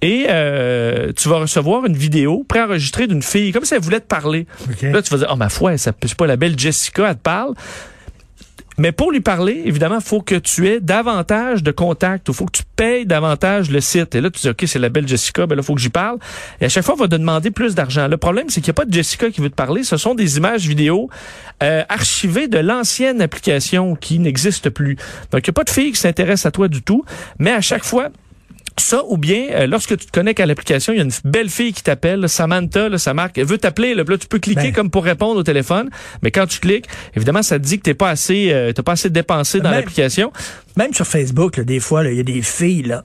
Et 0.00 0.26
euh, 0.28 1.12
tu 1.16 1.28
vas 1.28 1.38
recevoir 1.38 1.86
une 1.86 1.96
vidéo 1.96 2.44
préenregistrée 2.48 3.06
d'une 3.06 3.22
fille, 3.22 3.52
comme 3.52 3.64
si 3.64 3.74
elle 3.74 3.80
voulait 3.80 4.00
te 4.00 4.06
parler. 4.06 4.46
OK. 4.68 4.82
Là, 4.82 5.00
tu 5.00 5.10
vas 5.10 5.18
dire, 5.18 5.28
oh 5.30 5.36
ma 5.36 5.48
foi, 5.48 5.78
ça 5.78 5.92
c'est 6.02 6.16
pas 6.16 6.26
la 6.26 6.36
belle 6.36 6.58
Jessica, 6.58 7.08
elle 7.08 7.14
te 7.14 7.20
parle. 7.20 7.54
Mais 8.82 8.90
pour 8.90 9.12
lui 9.12 9.20
parler, 9.20 9.62
évidemment, 9.64 10.00
faut 10.00 10.22
que 10.22 10.34
tu 10.34 10.66
aies 10.66 10.80
davantage 10.80 11.62
de 11.62 11.70
contacts, 11.70 12.26
il 12.26 12.34
faut 12.34 12.46
que 12.46 12.50
tu 12.58 12.64
payes 12.74 13.06
davantage 13.06 13.70
le 13.70 13.80
site. 13.80 14.16
Et 14.16 14.20
là, 14.20 14.28
tu 14.28 14.40
dis, 14.40 14.48
OK, 14.48 14.64
c'est 14.66 14.80
la 14.80 14.88
belle 14.88 15.06
Jessica, 15.06 15.46
ben 15.46 15.54
là, 15.54 15.62
faut 15.62 15.76
que 15.76 15.80
j'y 15.80 15.88
parle. 15.88 16.18
Et 16.60 16.64
à 16.64 16.68
chaque 16.68 16.84
fois, 16.84 16.94
on 16.94 16.98
va 16.98 17.06
te 17.06 17.14
demander 17.14 17.52
plus 17.52 17.76
d'argent. 17.76 18.08
Le 18.08 18.16
problème, 18.16 18.46
c'est 18.48 18.60
qu'il 18.60 18.72
n'y 18.72 18.74
a 18.74 18.80
pas 18.80 18.84
de 18.84 18.92
Jessica 18.92 19.30
qui 19.30 19.40
veut 19.40 19.50
te 19.50 19.54
parler. 19.54 19.84
Ce 19.84 19.96
sont 19.96 20.16
des 20.16 20.36
images 20.36 20.66
vidéo 20.66 21.10
euh, 21.62 21.84
archivées 21.88 22.48
de 22.48 22.58
l'ancienne 22.58 23.22
application 23.22 23.94
qui 23.94 24.18
n'existe 24.18 24.68
plus. 24.68 24.96
Donc, 25.30 25.46
il 25.46 25.50
n'y 25.50 25.52
a 25.52 25.52
pas 25.52 25.62
de 25.62 25.70
fille 25.70 25.92
qui 25.92 26.00
s'intéresse 26.00 26.44
à 26.44 26.50
toi 26.50 26.66
du 26.66 26.82
tout. 26.82 27.04
Mais 27.38 27.52
à 27.52 27.60
chaque 27.60 27.84
fois, 27.84 28.08
ça, 28.78 29.02
ou 29.08 29.16
bien, 29.16 29.46
euh, 29.50 29.66
lorsque 29.66 29.96
tu 29.96 30.06
te 30.06 30.10
connectes 30.10 30.40
à 30.40 30.46
l'application, 30.46 30.92
il 30.92 30.96
y 30.96 31.00
a 31.00 31.04
une 31.04 31.12
belle 31.24 31.48
fille 31.48 31.72
qui 31.72 31.82
t'appelle, 31.82 32.28
Samantha, 32.28 32.88
là, 32.88 32.98
ça 32.98 33.14
marque, 33.14 33.38
elle 33.38 33.46
veut 33.46 33.58
t'appeler, 33.58 33.94
là, 33.94 34.04
là, 34.06 34.18
tu 34.18 34.26
peux 34.26 34.38
cliquer 34.38 34.62
Ben. 34.62 34.72
comme 34.72 34.90
pour 34.90 35.04
répondre 35.04 35.38
au 35.38 35.42
téléphone, 35.42 35.90
mais 36.22 36.30
quand 36.30 36.46
tu 36.46 36.60
cliques, 36.60 36.86
évidemment, 37.14 37.42
ça 37.42 37.58
te 37.58 37.64
dit 37.64 37.78
que 37.78 37.82
t'es 37.82 37.94
pas 37.94 38.10
assez, 38.10 38.52
euh, 38.52 38.72
t'as 38.72 38.82
pas 38.82 38.92
assez 38.92 39.10
dépensé 39.10 39.60
dans 39.60 39.70
l'application. 39.70 40.32
Même 40.76 40.94
sur 40.94 41.06
Facebook, 41.06 41.56
là, 41.56 41.64
des 41.64 41.80
fois, 41.80 42.04
il 42.04 42.16
y 42.16 42.20
a 42.20 42.24
des 42.24 42.42
filles 42.42 42.82
là, 42.82 43.04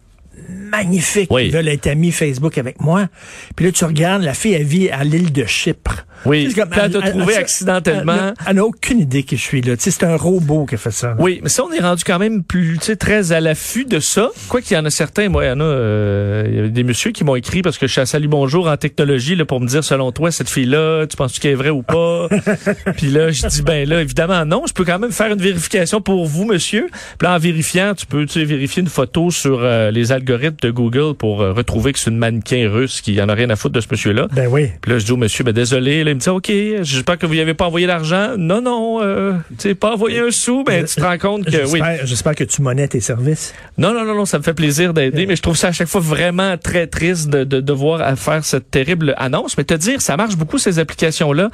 magnifiques 0.50 1.31
Oui. 1.31 1.45
qui 1.45 1.50
veulent 1.51 1.68
être 1.68 1.88
amies 1.88 2.12
Facebook 2.12 2.57
avec 2.57 2.81
moi. 2.81 3.07
Puis 3.56 3.66
là, 3.66 3.72
tu 3.72 3.86
regardes, 3.86 4.24
la 4.24 4.34
fille, 4.34 4.54
elle 4.54 4.63
vit 4.63 4.89
à 4.89 5.04
l'île 5.04 5.31
de 5.31 5.45
Chypre. 5.45 6.06
Oui. 6.25 6.51
Comme, 6.54 6.69
elle 6.75 6.92
t'a 6.92 7.01
trouvé 7.12 7.34
elle- 7.36 7.39
accidentellement. 7.42 8.34
Elle, 8.48 8.56
n'a 8.56 8.65
aucune 8.65 9.00
idée 9.00 9.24
que 9.24 9.36
je 9.36 9.41
suis 9.41 9.62
là. 9.62 9.77
Tu 9.77 9.84
sais, 9.84 9.91
c'est 9.91 10.03
un 10.03 10.15
robot 10.15 10.65
qui 10.65 10.75
a 10.75 10.77
fait 10.77 10.91
ça. 10.91 11.10
là. 11.10 11.15
Oui, 11.20 11.39
mais 11.44 11.50
ça, 11.50 11.63
on 11.63 11.72
est 11.72 11.79
rendu 11.79 12.03
quand 12.03 12.17
même 12.20 12.44
plus, 12.44 12.77
tu 12.79 12.86
sais, 12.86 12.96
très 12.96 13.32
à 13.32 13.39
l'affût 13.39 13.86
de 13.86 14.00
ça. 14.00 14.29
Quoi 14.50 14.62
qu'il 14.62 14.75
y 14.75 14.79
en 14.79 14.86
a 14.86 14.89
certains, 14.89 15.29
moi, 15.29 15.46
il 15.46 15.50
y 15.50 15.51
en 15.51 15.60
a, 15.60 15.63
euh, 15.63 16.44
il 16.50 16.56
y 16.56 16.60
a 16.60 16.67
des 16.70 16.84
messieurs 16.84 17.12
qui 17.12 17.24
m'ont 17.24 17.36
écrit 17.36 17.62
parce 17.62 17.77
que 17.77 17.86
je 17.88 17.91
suis 17.91 18.01
à 18.01 18.06
Salut 18.08 18.27
Bonjour 18.27 18.67
en 18.67 18.77
technologie, 18.77 19.36
là, 19.36 19.46
pour 19.46 19.62
me 19.62 19.67
dire, 19.67 19.84
selon 19.84 20.12
toi, 20.12 20.32
cette 20.32 20.50
fille-là, 20.50 21.06
tu 21.08 21.15
penses 21.15 21.38
qu'elle 21.39 21.51
est 21.51 21.56
vraie 21.56 21.70
ou 21.70 21.84
pas? 21.84 22.27
Puis 22.98 23.08
là, 23.08 23.32
je 23.32 23.46
dis, 23.48 23.62
ben 23.62 23.88
là, 23.88 24.01
évidemment, 24.01 24.44
non. 24.44 24.63
Je 24.67 24.74
peux 24.74 24.86
quand 24.86 25.00
même 25.00 25.12
faire 25.12 25.32
une 25.32 25.41
vérification 25.41 26.01
pour 26.01 26.25
vous, 26.25 26.46
monsieur. 26.46 26.88
Puis 27.20 27.27
là, 27.27 27.36
en 27.36 27.39
vérifiant, 27.39 27.94
tu 27.96 28.06
peux, 28.08 28.25
tu 28.25 28.34
sais, 28.39 28.44
vérifier 28.46 28.82
une 28.82 28.89
photo 28.89 29.29
sur 29.29 29.60
euh, 29.62 29.91
les 29.91 30.12
algorithmes 30.12 30.26
de 30.27 30.69
Google 30.72 31.13
pour 31.15 31.41
euh, 31.41 31.53
retrouver 31.53 31.93
que 31.93 32.00
c'est 32.00 32.10
une 32.10 32.17
mannequin 32.17 32.69
russe 32.69 33.01
qui 33.01 33.22
en 33.22 33.29
a 33.29 33.34
rien 33.34 33.50
à 33.50 33.55
foutre 33.55 33.74
de 33.75 33.81
ce 33.81 33.88
monsieur-là. 33.89 34.27
Ben 34.31 34.48
oui. 34.51 34.67
Puis 34.81 34.91
là, 34.91 35.00
je 35.00 35.05
dis 35.05 35.12
au 35.12 35.17
monsieur, 35.17 35.43
ben 35.43 35.53
désolé. 35.53 36.03
Là, 36.03 36.12
il 36.12 36.15
me 36.15 36.19
dit, 36.19 36.29
OK, 36.29 36.51
j'espère 36.81 37.17
que 37.17 37.25
vous 37.25 37.34
n'y 37.34 37.39
avez 37.39 37.53
pas 37.53 37.65
envoyé 37.65 37.88
l'argent. 37.88 38.36
Non, 38.38 38.62
non, 38.62 39.00
euh, 39.01 39.34
tu 39.57 39.74
pas 39.75 39.93
envoyé 39.93 40.19
un 40.19 40.31
sou, 40.31 40.63
ben 40.65 40.86
tu 40.86 40.96
te 40.96 41.01
rends 41.01 41.17
compte 41.17 41.46
que 41.46 41.69
oui. 41.72 41.79
J'espère 42.03 42.36
que 42.36 42.43
tu 42.43 42.62
monnaies 42.62 42.88
tes 42.88 43.00
services. 43.01 43.53
Non, 43.77 43.93
non, 43.93 44.05
non, 44.05 44.15
non, 44.15 44.25
ça 44.25 44.38
me 44.39 44.43
fait 44.43 44.53
plaisir 44.53 44.93
d'aider, 44.93 45.25
mais 45.25 45.36
je 45.36 45.41
trouve 45.41 45.57
ça 45.57 45.67
à 45.67 45.72
chaque 45.72 45.88
fois 45.88 46.01
vraiment 46.01 46.57
très 46.57 46.88
triste 46.88 47.29
de, 47.29 47.43
de 47.43 47.60
devoir 47.62 48.17
faire 48.17 48.43
cette 48.43 48.72
terrible 48.72 49.13
annonce. 49.17 49.57
Mais 49.57 49.63
te 49.63 49.74
dire, 49.74 50.01
ça 50.01 50.17
marche 50.17 50.36
beaucoup 50.36 50.57
ces 50.57 50.79
applications-là. 50.79 51.50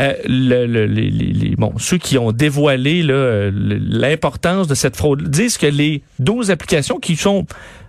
Euh, 0.00 0.12
le, 0.26 0.66
le- 0.66 0.86
les, 0.86 1.10
les- 1.10 1.32
les- 1.32 1.56
bon, 1.56 1.72
ceux 1.78 1.98
qui 1.98 2.18
ont 2.18 2.32
dévoilé 2.32 3.02
l'importance 3.02 4.66
de 4.68 4.74
cette 4.74 4.96
fraude 4.96 5.28
disent 5.28 5.58
que 5.58 5.66
les 5.66 6.02
12 6.18 6.50
applications 6.50 6.98
qui 6.98 7.16
sont 7.16 7.46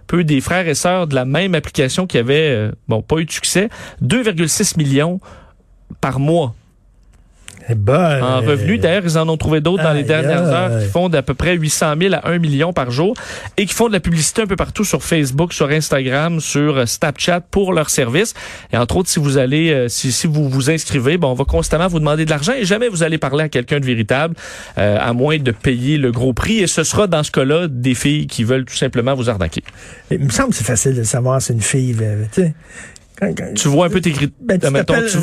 peu 0.09 0.23
des 0.23 0.41
frères 0.41 0.67
et 0.67 0.73
sœurs 0.73 1.05
de 1.05 1.13
la 1.13 1.23
même 1.23 1.53
application 1.53 2.07
qui 2.07 2.17
avaient, 2.17 2.49
euh, 2.49 2.71
bon, 2.87 3.03
pas 3.03 3.17
eu 3.17 3.25
de 3.25 3.31
succès, 3.31 3.69
2,6 4.01 4.75
millions 4.75 5.21
par 6.01 6.19
mois. 6.19 6.55
Eh 7.67 7.75
ben, 7.75 8.21
en 8.23 8.41
euh, 8.41 8.47
revenus. 8.51 8.79
D'ailleurs, 8.79 9.03
ils 9.05 9.17
en 9.17 9.27
ont 9.29 9.37
trouvé 9.37 9.61
d'autres 9.61 9.83
dans 9.83 9.93
les 9.93 10.03
dernières 10.03 10.45
heures 10.47 10.79
qui 10.81 10.87
font 10.87 11.09
d'à 11.09 11.21
peu 11.21 11.33
près 11.33 11.55
800 11.55 11.93
000 11.99 12.13
à 12.15 12.27
1 12.29 12.39
million 12.39 12.73
par 12.73 12.89
jour 12.91 13.13
et 13.57 13.65
qui 13.65 13.73
font 13.73 13.87
de 13.87 13.93
la 13.93 13.99
publicité 13.99 14.41
un 14.41 14.47
peu 14.47 14.55
partout 14.55 14.83
sur 14.83 15.03
Facebook, 15.03 15.53
sur 15.53 15.69
Instagram, 15.69 16.39
sur 16.39 16.77
euh, 16.77 16.85
Snapchat 16.85 17.41
pour 17.41 17.73
leurs 17.73 17.89
services. 17.89 18.33
Et 18.73 18.77
entre 18.77 18.97
autres, 18.97 19.09
si 19.09 19.19
vous 19.19 19.37
allez, 19.37 19.71
euh, 19.71 19.87
si, 19.87 20.11
si 20.11 20.27
vous 20.27 20.47
vous 20.49 20.69
inscrivez, 20.71 21.17
bon, 21.17 21.29
on 21.29 21.33
va 21.35 21.45
constamment 21.45 21.87
vous 21.87 21.99
demander 21.99 22.25
de 22.25 22.29
l'argent 22.29 22.53
et 22.53 22.65
jamais 22.65 22.87
vous 22.87 23.03
allez 23.03 23.17
parler 23.17 23.43
à 23.43 23.49
quelqu'un 23.49 23.79
de 23.79 23.85
véritable, 23.85 24.35
euh, 24.77 24.97
à 24.99 25.13
moins 25.13 25.37
de 25.37 25.51
payer 25.51 25.97
le 25.97 26.11
gros 26.11 26.33
prix. 26.33 26.59
Et 26.59 26.67
ce 26.67 26.83
sera 26.83 27.07
dans 27.07 27.23
ce 27.23 27.31
cas-là 27.31 27.67
des 27.67 27.93
filles 27.93 28.27
qui 28.27 28.43
veulent 28.43 28.65
tout 28.65 28.75
simplement 28.75 29.13
vous 29.15 29.29
arnaquer. 29.29 29.63
Il 30.11 30.19
me 30.19 30.29
semble 30.29 30.49
que 30.49 30.55
c'est 30.55 30.63
facile 30.63 30.95
de 30.95 31.03
savoir 31.03 31.41
c'est 31.41 31.53
une 31.53 31.61
fille. 31.61 31.95
euh, 32.01 32.23
Tu 32.33 32.41
sais, 32.41 32.53
Tu 33.55 33.67
vois 33.67 33.87
un 33.87 33.89
peu 33.89 34.01
tes 34.01 34.11
critères. 34.11 34.35
Ben, 34.41 34.59
tu 34.59 35.17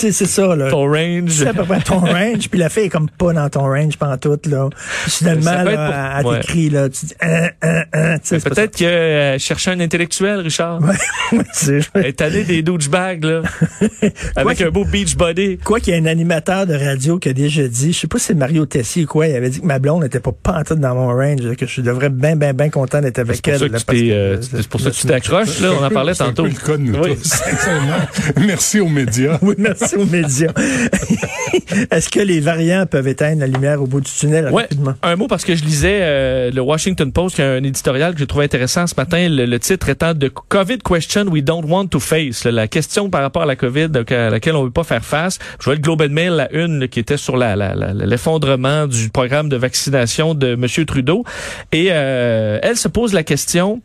sais, 0.00 0.12
c'est 0.12 0.26
ça, 0.26 0.54
là. 0.56 0.70
ton 0.70 0.86
range. 0.90 1.30
C'est 1.30 1.48
à 1.48 1.54
peu 1.54 1.64
près 1.64 1.80
ton 1.80 1.98
range, 1.98 2.48
puis 2.50 2.58
la 2.58 2.68
fille 2.68 2.84
est 2.84 2.88
comme 2.88 3.08
pas 3.10 3.32
dans 3.32 3.48
ton 3.48 3.62
range 3.62 3.96
pantoute, 3.96 4.46
là. 4.46 4.68
Puis 5.04 5.24
là, 5.24 6.22
pour- 6.22 6.32
elle 6.34 6.40
t'écrit, 6.40 6.70
là, 6.70 6.88
tu 6.88 7.06
dis, 7.06 7.14
sais, 7.20 8.18
c'est 8.22 8.42
pas 8.44 8.50
Peut-être 8.50 8.76
que 8.78 8.84
euh, 8.84 9.38
chercher 9.38 9.70
un 9.72 9.80
intellectuel, 9.80 10.40
Richard. 10.40 10.80
Ouais, 10.82 11.38
c'est- 11.52 11.80
Est 11.94 12.20
allé 12.20 12.44
des 12.44 12.62
douchebags, 12.62 13.24
là. 13.24 13.42
avec 14.36 14.60
un 14.60 14.70
beau 14.70 14.84
beach 14.84 15.16
body. 15.16 15.58
Quoi 15.58 15.80
qu'il 15.80 15.94
y 15.94 15.96
ait 15.96 16.00
un 16.00 16.06
animateur 16.06 16.66
de 16.66 16.74
radio 16.74 17.18
qui 17.18 17.28
a 17.28 17.32
déjà 17.32 17.66
dit, 17.68 17.92
je 17.92 17.98
sais 18.00 18.06
pas 18.06 18.18
si 18.18 18.26
c'est 18.26 18.34
Mario 18.34 18.66
Tessier 18.66 19.04
ou 19.04 19.06
quoi, 19.06 19.26
il 19.26 19.34
avait 19.36 19.50
dit 19.50 19.60
que 19.60 19.66
ma 19.66 19.78
blonde 19.78 20.02
n'était 20.02 20.20
pas 20.20 20.32
pantoute 20.32 20.78
dans 20.80 20.94
mon 20.94 21.08
range, 21.08 21.54
que 21.56 21.66
je 21.66 21.80
devrais 21.80 22.08
bien, 22.10 22.36
bien, 22.36 22.52
bien 22.54 22.70
content 22.70 23.00
d'être 23.00 23.18
avec 23.18 23.40
C'est 23.44 23.50
elle. 23.52 23.70
là, 23.70 23.78
euh, 23.88 24.36
c'est 24.40 24.68
pour 24.68 24.80
ça 24.80 24.90
que 24.90 24.94
tu 24.96 25.06
t'accroches, 25.06 25.60
là. 25.60 25.70
On 25.80 25.84
en 25.84 25.90
parlait 25.90 26.14
C'est 26.14 26.24
tantôt. 26.24 26.44
peu 26.44 26.48
le 26.50 26.54
cas 26.54 26.76
de 26.76 26.82
nous 26.82 26.98
Oui. 26.98 27.16
tous, 27.16 27.24
sincèrement. 27.28 28.46
Merci 28.46 28.80
aux 28.80 28.88
médias. 28.88 29.38
Oui, 29.42 29.54
merci 29.58 29.87
aux 29.96 30.04
médias. 30.06 30.52
Est-ce 31.90 32.08
que 32.08 32.20
les 32.20 32.40
variants 32.40 32.86
peuvent 32.86 33.08
éteindre 33.08 33.40
la 33.40 33.46
lumière 33.46 33.82
au 33.82 33.86
bout 33.86 34.00
du 34.00 34.10
tunnel 34.10 34.48
Ouais, 34.50 34.62
rapidement? 34.62 34.94
un 35.02 35.16
mot 35.16 35.26
parce 35.28 35.44
que 35.44 35.54
je 35.54 35.64
lisais 35.64 35.98
euh, 36.02 36.50
le 36.50 36.60
Washington 36.60 37.12
Post, 37.12 37.36
qui 37.36 37.42
a 37.42 37.52
un 37.52 37.62
éditorial 37.62 38.12
que 38.14 38.18
j'ai 38.20 38.26
trouvé 38.26 38.44
intéressant 38.44 38.86
ce 38.86 38.94
matin, 38.96 39.28
le, 39.28 39.46
le 39.46 39.58
titre 39.58 39.88
étant 39.88 40.14
de 40.14 40.28
COVID 40.28 40.78
question 40.78 41.24
we 41.28 41.42
don't 41.42 41.64
want 41.66 41.86
to 41.88 42.00
face, 42.00 42.44
là, 42.44 42.50
la 42.52 42.68
question 42.68 43.10
par 43.10 43.22
rapport 43.22 43.42
à 43.42 43.46
la 43.46 43.56
COVID 43.56 43.88
donc, 43.88 44.12
à 44.12 44.30
laquelle 44.30 44.56
on 44.56 44.64
veut 44.64 44.70
pas 44.70 44.84
faire 44.84 45.04
face. 45.04 45.38
Je 45.60 45.64
vois 45.64 45.74
le 45.74 45.80
Globe 45.80 46.02
and 46.02 46.10
Mail, 46.12 46.32
la 46.32 46.52
une, 46.52 46.80
là, 46.80 46.88
qui 46.88 47.00
était 47.00 47.16
sur 47.16 47.36
la, 47.36 47.56
la- 47.56 47.74
la- 47.74 47.92
l'effondrement 47.92 48.86
du 48.86 49.10
programme 49.10 49.48
de 49.48 49.56
vaccination 49.56 50.34
de 50.34 50.54
M. 50.54 50.66
Trudeau, 50.86 51.24
et 51.72 51.88
euh, 51.90 52.58
elle 52.62 52.76
se 52.76 52.88
pose 52.88 53.12
la 53.12 53.22
question 53.22 53.80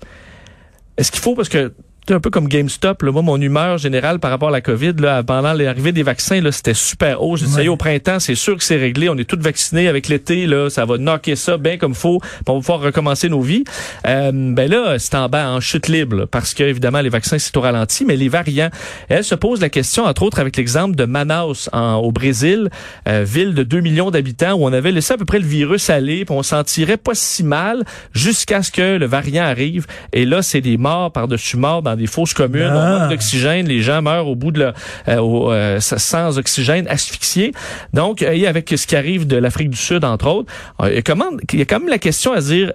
est-ce 0.97 1.11
qu'il 1.11 1.21
faut 1.21 1.33
parce 1.35 1.49
que 1.49 1.73
un 2.11 2.19
peu 2.19 2.29
comme 2.29 2.47
GameStop, 2.47 3.01
là, 3.03 3.11
moi, 3.11 3.21
mon 3.21 3.39
humeur 3.39 3.77
générale 3.77 4.19
par 4.19 4.29
rapport 4.31 4.49
à 4.49 4.51
la 4.51 4.61
COVID, 4.61 4.93
là, 4.99 5.23
pendant 5.23 5.53
l'arrivée 5.53 5.91
des 5.93 6.03
vaccins, 6.03 6.41
là, 6.41 6.51
c'était 6.51 6.73
super 6.73 7.21
haut. 7.23 7.37
J'ai 7.37 7.45
dit, 7.45 7.51
ça 7.51 7.61
y 7.61 7.65
est, 7.65 7.69
au 7.69 7.77
printemps, 7.77 8.19
c'est 8.19 8.35
sûr 8.35 8.57
que 8.57 8.63
c'est 8.63 8.75
réglé. 8.77 9.07
On 9.09 9.17
est 9.17 9.23
tous 9.29 9.39
vaccinés 9.39 9.87
avec 9.87 10.07
l'été, 10.09 10.45
là, 10.45 10.69
ça 10.69 10.85
va 10.85 10.97
knocker 10.97 11.35
ça 11.35 11.57
bien 11.57 11.77
comme 11.77 11.95
faut, 11.95 12.19
on 12.47 12.53
va 12.55 12.59
pouvoir 12.59 12.79
recommencer 12.81 13.29
nos 13.29 13.41
vies. 13.41 13.63
Euh, 14.05 14.31
ben 14.33 14.69
là, 14.69 14.99
c'est 14.99 15.15
en 15.15 15.29
bas, 15.29 15.49
en 15.49 15.59
chute 15.59 15.87
libre, 15.87 16.15
là, 16.17 16.27
parce 16.27 16.53
que, 16.53 16.63
évidemment, 16.63 17.01
les 17.01 17.09
vaccins, 17.09 17.37
c'est 17.39 17.55
au 17.55 17.61
ralenti, 17.61 18.03
mais 18.05 18.15
les 18.17 18.27
variants. 18.29 18.69
Elle 19.09 19.23
se 19.23 19.35
pose 19.35 19.61
la 19.61 19.69
question, 19.69 20.03
entre 20.03 20.23
autres, 20.23 20.39
avec 20.39 20.57
l'exemple 20.57 20.95
de 20.95 21.05
Manaus, 21.05 21.69
en- 21.71 21.95
au 21.95 22.11
Brésil, 22.11 22.69
euh, 23.07 23.23
ville 23.25 23.53
de 23.53 23.63
2 23.63 23.79
millions 23.79 24.11
d'habitants, 24.11 24.53
où 24.53 24.65
on 24.65 24.73
avait 24.73 24.91
laissé 24.91 25.13
à 25.13 25.17
peu 25.17 25.25
près 25.25 25.39
le 25.39 25.45
virus 25.45 25.89
aller, 25.89 26.25
puis 26.25 26.35
on 26.35 26.43
s'en 26.43 26.63
tirait 26.63 26.97
pas 26.97 27.13
si 27.15 27.43
mal, 27.43 27.83
jusqu'à 28.13 28.61
ce 28.61 28.71
que 28.71 28.97
le 28.97 29.05
variant 29.05 29.43
arrive. 29.45 29.85
Et 30.11 30.25
là, 30.25 30.41
c'est 30.41 30.61
des 30.61 30.77
morts 30.77 31.11
par-dessus 31.11 31.57
morts 31.57 31.81
dans 31.81 31.92
des 31.95 32.07
fosses 32.07 32.33
communes, 32.33 32.69
Ah. 32.71 32.77
on 32.77 32.99
manque 32.99 33.09
d'oxygène, 33.09 33.67
les 33.67 33.81
gens 33.81 34.01
meurent 34.01 34.27
au 34.27 34.35
bout 34.35 34.51
de 34.51 34.59
la, 34.59 34.73
euh, 35.07 35.17
au, 35.19 35.51
euh, 35.51 35.79
sans 35.79 36.37
oxygène, 36.37 36.87
asphyxiés. 36.87 37.51
Donc, 37.93 38.21
euh, 38.21 38.31
et 38.31 38.47
avec 38.47 38.69
ce 38.75 38.85
qui 38.87 38.95
arrive 38.95 39.27
de 39.27 39.37
l'Afrique 39.37 39.69
du 39.69 39.77
Sud, 39.77 40.03
entre 40.05 40.27
autres, 40.27 40.51
euh, 40.81 40.89
il 40.89 40.95
y 40.95 40.97
a 40.97 41.01
comment- 41.01 41.25
il 41.51 41.59
y 41.59 41.61
a 41.61 41.65
quand 41.65 41.79
même 41.79 41.89
la 41.89 41.97
question 41.99 42.33
à 42.33 42.41
se 42.41 42.47
dire, 42.47 42.73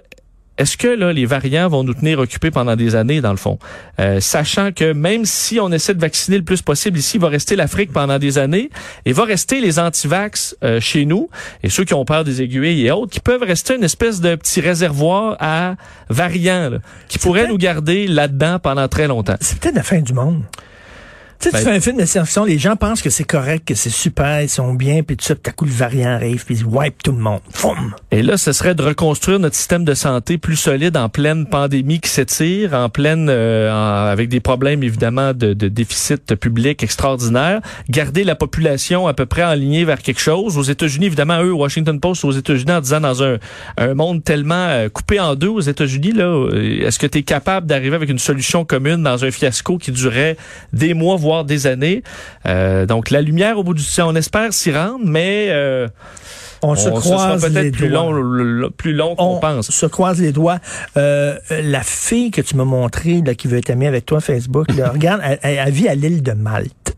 est-ce 0.59 0.77
que 0.77 0.87
là, 0.89 1.11
les 1.13 1.25
variants 1.25 1.67
vont 1.69 1.83
nous 1.83 1.93
tenir 1.95 2.19
occupés 2.19 2.51
pendant 2.51 2.75
des 2.75 2.93
années, 2.95 3.21
dans 3.21 3.31
le 3.31 3.37
fond? 3.37 3.57
Euh, 3.99 4.19
sachant 4.19 4.71
que 4.71 4.93
même 4.93 5.25
si 5.25 5.59
on 5.59 5.71
essaie 5.71 5.95
de 5.95 6.01
vacciner 6.01 6.37
le 6.37 6.43
plus 6.43 6.61
possible 6.61 6.99
ici, 6.99 7.17
il 7.17 7.21
va 7.21 7.29
rester 7.29 7.55
l'Afrique 7.55 7.91
pendant 7.91 8.19
des 8.19 8.37
années 8.37 8.69
et 9.05 9.13
va 9.13 9.23
rester 9.23 9.61
les 9.61 9.79
antivax 9.79 10.55
euh, 10.63 10.79
chez 10.79 11.05
nous 11.05 11.29
et 11.63 11.69
ceux 11.69 11.85
qui 11.85 11.93
ont 11.95 12.05
peur 12.05 12.23
des 12.23 12.41
aiguilles 12.41 12.85
et 12.85 12.91
autres, 12.91 13.11
qui 13.11 13.21
peuvent 13.21 13.41
rester 13.41 13.75
une 13.75 13.83
espèce 13.83 14.21
de 14.21 14.35
petit 14.35 14.61
réservoir 14.61 15.37
à 15.39 15.75
variants 16.09 16.69
là, 16.69 16.79
qui 17.07 17.17
pourrait 17.19 17.41
peut-être- 17.41 17.51
nous 17.51 17.57
garder 17.57 18.07
là-dedans 18.07 18.59
pendant 18.59 18.87
très 18.87 19.07
longtemps. 19.07 19.37
C'est 19.39 19.57
peut-être 19.59 19.75
la 19.75 19.83
fin 19.83 20.01
du 20.01 20.13
monde. 20.13 20.43
Tu 21.39 21.45
sais, 21.45 21.51
Ben- 21.53 21.59
tu 21.59 21.65
fais 21.69 21.75
un 21.77 21.79
film 21.79 21.97
de 21.97 22.03
science-fiction, 22.05 22.43
les 22.43 22.59
gens 22.59 22.75
pensent 22.75 23.01
que 23.01 23.09
c'est 23.09 23.23
correct, 23.23 23.65
que 23.65 23.73
c'est 23.73 23.89
super, 23.89 24.41
ils 24.41 24.49
sont 24.49 24.73
bien, 24.73 25.03
puis 25.03 25.15
tout 25.15 25.23
ça, 25.23 25.35
tout 25.35 25.49
à 25.49 25.51
coup, 25.53 25.63
le 25.63 25.71
variant 25.71 26.09
arrive, 26.09 26.43
puis 26.43 26.57
ils 26.57 26.65
wipe 26.65 27.01
tout 27.01 27.13
le 27.13 27.19
monde. 27.19 27.39
Foum! 27.53 27.95
Et 28.11 28.21
là, 28.21 28.35
ce 28.37 28.51
serait 28.51 28.75
de 28.75 28.83
reconstruire 28.83 29.39
notre 29.39 29.55
système 29.55 29.85
de 29.85 29.93
santé 29.93 30.37
plus 30.37 30.57
solide 30.57 30.97
en 30.97 31.07
pleine 31.07 31.45
pandémie 31.45 32.01
qui 32.01 32.09
s'étire, 32.09 32.73
en 32.73 32.89
pleine, 32.89 33.27
euh, 33.29 33.71
en- 33.71 34.07
avec 34.09 34.27
des 34.27 34.41
problèmes 34.41 34.83
évidemment 34.83 35.33
de, 35.33 35.53
de 35.53 35.69
déficit 35.69 36.35
public 36.35 36.83
extraordinaire, 36.83 37.61
garder 37.89 38.25
la 38.25 38.35
population 38.35 39.07
à 39.07 39.13
peu 39.13 39.25
près 39.25 39.43
alignée 39.43 39.85
vers 39.85 40.01
quelque 40.01 40.19
chose. 40.19 40.57
Aux 40.57 40.63
États-Unis, 40.63 41.05
évidemment, 41.05 41.41
eux, 41.41 41.53
Washington 41.53 42.01
Post 42.01 42.25
aux 42.25 42.31
États-Unis, 42.33 42.73
en 42.73 42.81
disant 42.81 42.99
dans 42.99 43.23
un, 43.23 43.37
un 43.77 43.93
monde 43.93 44.25
tellement 44.25 44.67
euh, 44.67 44.89
coupé 44.89 45.21
en 45.21 45.35
deux 45.35 45.47
aux 45.47 45.61
États-Unis, 45.61 46.11
là, 46.11 46.25
euh, 46.25 46.85
est-ce 46.85 46.99
que 46.99 47.07
tu 47.07 47.19
es 47.19 47.23
capable 47.23 47.65
d'arriver 47.65 47.95
avec 47.95 48.09
une 48.09 48.19
solution 48.19 48.65
commune 48.65 49.03
dans 49.03 49.23
un 49.23 49.31
fiasco 49.31 49.77
qui 49.77 49.93
durait 49.93 50.35
des 50.73 50.93
mois, 50.93 51.15
voire 51.15 51.28
des 51.45 51.67
années? 51.67 52.03
Euh, 52.45 52.85
donc, 52.85 53.09
la 53.09 53.21
lumière 53.21 53.57
au 53.57 53.63
bout 53.63 53.73
du 53.73 53.83
tunnel, 53.83 54.09
on 54.11 54.15
espère 54.15 54.53
s'y 54.53 54.71
rendre, 54.71 54.99
mais 55.05 55.47
euh, 55.49 55.87
On, 56.61 56.75
se 56.75 56.89
croise 56.89 57.45
les 57.47 57.49
peut-être 57.71 57.73
plus 57.77 57.89
doigts. 57.89 58.01
long, 58.03 58.11
le- 58.11 58.69
plus 58.69 58.93
long 58.93 59.15
qu'on 59.15 59.35
On 59.35 59.39
pense. 59.39 59.69
se 59.71 59.85
croise 59.85 60.19
les 60.19 60.31
doigts. 60.31 60.59
Euh, 60.97 61.37
la 61.49 61.81
fille 61.83 62.31
que 62.31 62.41
tu 62.41 62.55
m'as 62.55 62.65
montrée, 62.65 63.21
là, 63.25 63.33
qui 63.35 63.47
veut 63.47 63.57
être 63.57 63.69
amie 63.69 63.87
avec 63.87 64.05
toi 64.05 64.19
Facebook, 64.19 64.67
là, 64.75 64.89
regarde, 64.93 65.21
elle 65.41 65.71
vit 65.71 65.87
à 65.87 65.95
l'île 65.95 66.21
de 66.23 66.33
Malte. 66.33 66.95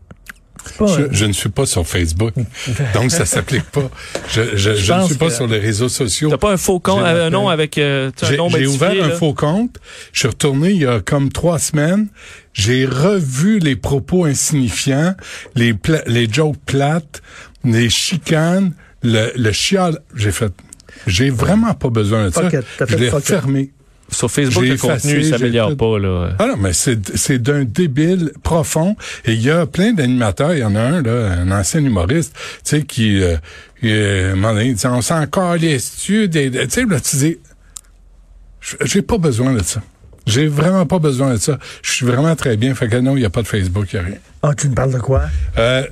Pas, 0.78 0.86
Je, 0.86 1.02
je 1.10 1.24
ne 1.24 1.32
suis 1.32 1.48
pas 1.48 1.66
sur 1.66 1.86
Facebook, 1.86 2.32
donc 2.94 3.10
ça 3.10 3.26
s'applique 3.26 3.64
pas. 3.70 3.90
Je, 4.30 4.56
je, 4.56 4.74
je 4.74 4.92
ne 4.92 5.02
suis 5.06 5.14
pas 5.16 5.30
sur 5.30 5.46
les 5.46 5.58
réseaux 5.58 5.88
sociaux. 5.88 6.30
T'as 6.30 6.36
pas 6.38 6.52
un 6.52 6.56
faux 6.56 6.80
compte, 6.80 7.00
Je 7.00 7.04
un 7.04 7.12
l'appelle. 7.14 7.32
nom 7.32 7.48
avec 7.48 7.78
euh, 7.78 8.10
un 8.22 8.26
J'ai 8.28 8.36
nom 8.36 8.48
j'ai 8.48 8.66
ouvert 8.66 9.04
un 9.04 9.10
faux 9.10 9.34
compte. 9.34 9.76
Je 10.12 10.20
suis 10.20 10.28
retourné 10.28 10.70
il 10.70 10.78
y 10.82 10.86
a 10.86 11.00
comme 11.00 11.30
trois 11.30 11.58
semaines. 11.58 12.08
J'ai 12.54 12.86
revu 12.86 13.58
les 13.58 13.76
propos 13.76 14.24
insignifiants, 14.24 15.14
les, 15.54 15.74
pla- 15.74 16.02
les 16.06 16.28
jokes 16.30 16.56
plates, 16.66 17.22
les 17.64 17.88
chicanes, 17.90 18.72
le, 19.02 19.32
le 19.36 19.52
chial. 19.52 19.98
J'ai 20.14 20.32
fait. 20.32 20.52
J'ai 21.06 21.30
vraiment 21.30 21.74
pas 21.74 21.88
besoin 21.90 22.26
de 22.26 22.30
ça. 22.30 22.48
Je 22.88 22.96
l'ai 22.96 23.10
fermé. 23.22 23.70
Sur 24.12 24.30
Facebook, 24.30 24.64
le 24.64 24.76
contenu 24.76 25.24
s'améliore 25.24 25.76
pas 25.76 25.98
là. 25.98 26.36
Ah 26.38 26.46
non, 26.46 26.56
mais 26.58 26.72
c'est 26.72 27.16
c'est 27.16 27.40
d'un 27.40 27.64
débile 27.64 28.32
profond. 28.42 28.96
Et 29.24 29.32
il 29.32 29.42
y 29.42 29.50
a 29.50 29.66
plein 29.66 29.92
d'animateurs. 29.92 30.54
Il 30.54 30.60
y 30.60 30.64
en 30.64 30.74
a 30.74 30.80
un, 30.80 31.02
là, 31.02 31.32
un 31.32 31.50
ancien 31.50 31.84
humoriste, 31.84 32.34
tu 32.34 32.76
sais, 32.76 32.82
qui, 32.82 33.22
euh, 33.22 33.36
il, 33.82 33.90
euh, 33.90 34.62
il 34.62 34.74
dit, 34.74 34.86
on 34.86 35.00
s'en 35.02 35.26
calisse-tu 35.26 36.28
Tu 36.30 36.52
sais, 36.68 36.84
là, 36.84 37.00
tu 37.00 37.16
dis, 37.16 37.38
j'ai 38.84 39.02
pas 39.02 39.18
besoin 39.18 39.54
de 39.54 39.62
ça. 39.62 39.82
J'ai 40.26 40.46
vraiment 40.46 40.86
pas 40.86 40.98
besoin 40.98 41.32
de 41.32 41.38
ça. 41.38 41.58
Je 41.82 41.90
suis 41.90 42.06
vraiment 42.06 42.36
très 42.36 42.56
bien. 42.56 42.74
Fait 42.74 42.88
que 42.88 42.96
non, 42.96 43.16
il 43.16 43.20
n'y 43.20 43.26
a 43.26 43.30
pas 43.30 43.42
de 43.42 43.48
Facebook, 43.48 43.86
il 43.92 43.98
n'y 43.98 44.04
a 44.04 44.08
rien. 44.08 44.18
Ah, 44.42 44.54
tu 44.54 44.68
me 44.68 44.74
parles 44.74 44.92
de 44.92 44.98
quoi? 44.98 45.22
Euh, 45.58 45.84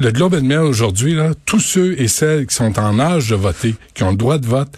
le 0.00 0.10
Globe 0.10 0.34
and 0.34 0.42
Mail 0.42 0.58
aujourd'hui, 0.58 1.14
là, 1.14 1.30
tous 1.46 1.60
ceux 1.60 1.98
et 2.00 2.08
celles 2.08 2.46
qui 2.46 2.54
sont 2.54 2.78
en 2.78 2.98
âge 2.98 3.30
de 3.30 3.36
voter, 3.36 3.74
qui 3.94 4.02
ont 4.02 4.10
le 4.10 4.16
droit 4.16 4.38
de 4.38 4.46
vote, 4.46 4.72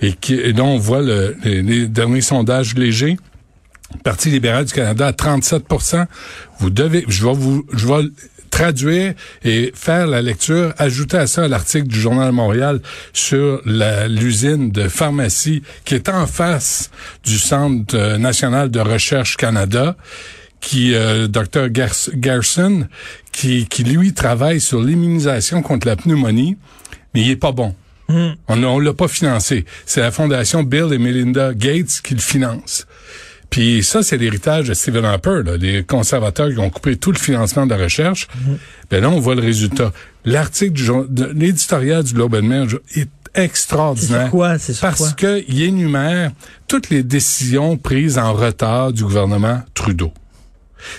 et 0.00 0.12
qui, 0.12 0.34
et 0.34 0.52
dont 0.52 0.68
on 0.68 0.78
voit 0.78 1.02
le- 1.02 1.36
les, 1.44 1.62
les 1.62 1.86
derniers 1.88 2.20
sondages 2.20 2.74
légers, 2.74 3.16
Parti 4.04 4.28
libéral 4.28 4.66
du 4.66 4.72
Canada 4.74 5.06
à 5.06 5.12
37% 5.12 6.04
Vous 6.58 6.68
devez, 6.68 7.04
je 7.08 7.24
vais 7.24 7.32
vous, 7.32 7.64
je 7.72 7.86
vais 7.86 8.08
traduire 8.50 9.14
et 9.44 9.72
faire 9.74 10.06
la 10.06 10.20
lecture, 10.20 10.74
ajouter 10.76 11.16
à 11.16 11.26
ça 11.26 11.48
l'article 11.48 11.86
du 11.88 11.98
Journal 11.98 12.26
de 12.26 12.32
Montréal 12.32 12.80
sur 13.14 13.62
l'usine 13.64 14.70
de 14.70 14.88
pharmacie 14.88 15.62
qui 15.86 15.94
est 15.94 16.10
en 16.10 16.26
face 16.26 16.90
du 17.24 17.38
Centre 17.38 17.94
euh, 17.96 18.18
national 18.18 18.70
de 18.70 18.80
recherche 18.80 19.36
Canada, 19.38 19.96
qui, 20.60 20.94
euh, 20.94 21.26
Dr. 21.28 21.68
Gerson, 22.20 22.88
qui, 23.32 23.66
qui 23.66 23.84
lui 23.84 24.12
travaille 24.12 24.60
sur 24.60 24.82
l'immunisation 24.82 25.62
contre 25.62 25.86
la 25.86 25.96
pneumonie, 25.96 26.56
mais 27.14 27.22
il 27.22 27.30
est 27.30 27.36
pas 27.36 27.52
bon. 27.52 27.74
On 28.08 28.62
on 28.62 28.78
l'a 28.78 28.94
pas 28.94 29.08
financé. 29.08 29.64
C'est 29.86 30.00
la 30.00 30.10
fondation 30.10 30.62
Bill 30.62 30.92
et 30.92 30.98
Melinda 30.98 31.52
Gates 31.54 32.00
qui 32.02 32.14
le 32.14 32.20
finance. 32.20 32.86
Puis 33.50 33.82
ça, 33.82 34.02
c'est 34.02 34.18
l'héritage 34.18 34.68
de 34.68 34.74
Stephen 34.74 35.04
Harper, 35.04 35.42
là, 35.44 35.56
des 35.56 35.82
conservateurs 35.82 36.50
qui 36.50 36.58
ont 36.58 36.70
coupé 36.70 36.96
tout 36.96 37.12
le 37.12 37.18
financement 37.18 37.66
de 37.66 37.74
la 37.74 37.82
recherche. 37.82 38.28
Ben 38.90 39.00
là, 39.02 39.08
on 39.10 39.20
voit 39.20 39.34
le 39.34 39.40
résultat. 39.42 39.92
L'article 40.24 40.72
du 40.72 40.90
l'éditorial 41.34 42.02
du 42.02 42.12
Globe 42.14 42.34
and 42.34 42.42
Mail 42.42 42.68
est 42.94 43.08
C'est 43.34 43.42
extraordinaire. 43.42 44.22
sur 44.22 44.30
quoi? 44.30 44.58
C'est 44.58 44.78
Parce 44.80 45.14
qu'il 45.14 45.62
énumère 45.62 46.32
toutes 46.66 46.90
les 46.90 47.02
décisions 47.02 47.76
prises 47.76 48.18
en 48.18 48.32
retard 48.32 48.92
du 48.92 49.04
gouvernement 49.04 49.62
Trudeau. 49.74 50.12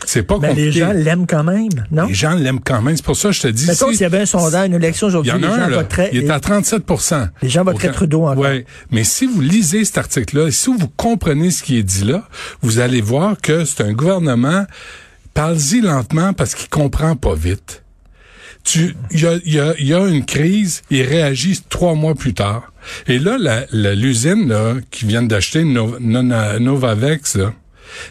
C'est 0.05 0.23
pas 0.23 0.37
Mais 0.39 0.49
compliqué. 0.49 0.65
les 0.65 0.71
gens 0.79 0.91
l'aiment 0.91 1.27
quand 1.27 1.43
même, 1.43 1.69
non? 1.91 2.05
Les 2.07 2.13
gens 2.13 2.33
l'aiment 2.35 2.59
quand 2.63 2.81
même. 2.81 2.95
C'est 2.95 3.05
pour 3.05 3.15
ça 3.17 3.29
que 3.29 3.35
je 3.35 3.41
te 3.41 3.47
dis. 3.47 3.65
Mettons 3.67 3.87
si- 3.89 3.93
s'il 3.95 4.01
y 4.01 4.05
avait 4.05 4.21
un 4.21 4.25
sondage, 4.25 4.67
une 4.67 4.73
élection 4.75 5.07
aujourd'hui, 5.07 5.31
les 5.35 5.41
gens 5.41 5.53
un, 5.53 5.69
voteraient. 5.69 6.09
Il 6.13 6.23
est 6.23 6.29
à 6.29 6.39
37% 6.39 7.29
Les 7.41 7.49
gens 7.49 7.63
voteraient 7.63 7.91
Trudeau 7.91 8.23
encore. 8.25 8.37
Ouais. 8.37 8.65
Mais 8.91 9.03
si 9.03 9.25
vous 9.25 9.41
lisez 9.41 9.85
cet 9.85 9.97
article-là, 9.97 10.47
et 10.47 10.51
si 10.51 10.69
vous 10.69 10.87
comprenez 10.97 11.51
ce 11.51 11.63
qui 11.63 11.77
est 11.77 11.83
dit 11.83 12.03
là, 12.05 12.27
vous 12.61 12.79
allez 12.79 13.01
voir 13.01 13.35
que 13.41 13.65
c'est 13.65 13.81
un 13.83 13.93
gouvernement, 13.93 14.65
parle-y 15.33 15.81
lentement 15.81 16.33
parce 16.33 16.55
qu'il 16.55 16.69
comprend 16.69 17.15
pas 17.15 17.35
vite. 17.35 17.83
Tu, 18.65 18.95
il 19.11 19.21
y 19.21 19.25
a, 19.25 19.35
il 19.45 19.53
y, 19.53 19.59
a, 19.59 19.73
il 19.79 19.87
y 19.87 19.93
a 19.93 20.05
une 20.05 20.25
crise, 20.25 20.81
il 20.89 21.01
réagit 21.03 21.61
trois 21.69 21.95
mois 21.95 22.13
plus 22.13 22.33
tard. 22.33 22.73
Et 23.07 23.17
là, 23.17 23.37
la- 23.39 23.65
la- 23.71 23.95
l'usine 23.95 24.49
là, 24.49 24.73
qui 24.91 25.05
vient 25.05 25.23
d'acheter 25.23 25.63
No- 25.63 25.95
Nona- 25.99 26.59
Novavax, 26.59 27.35
là, 27.37 27.53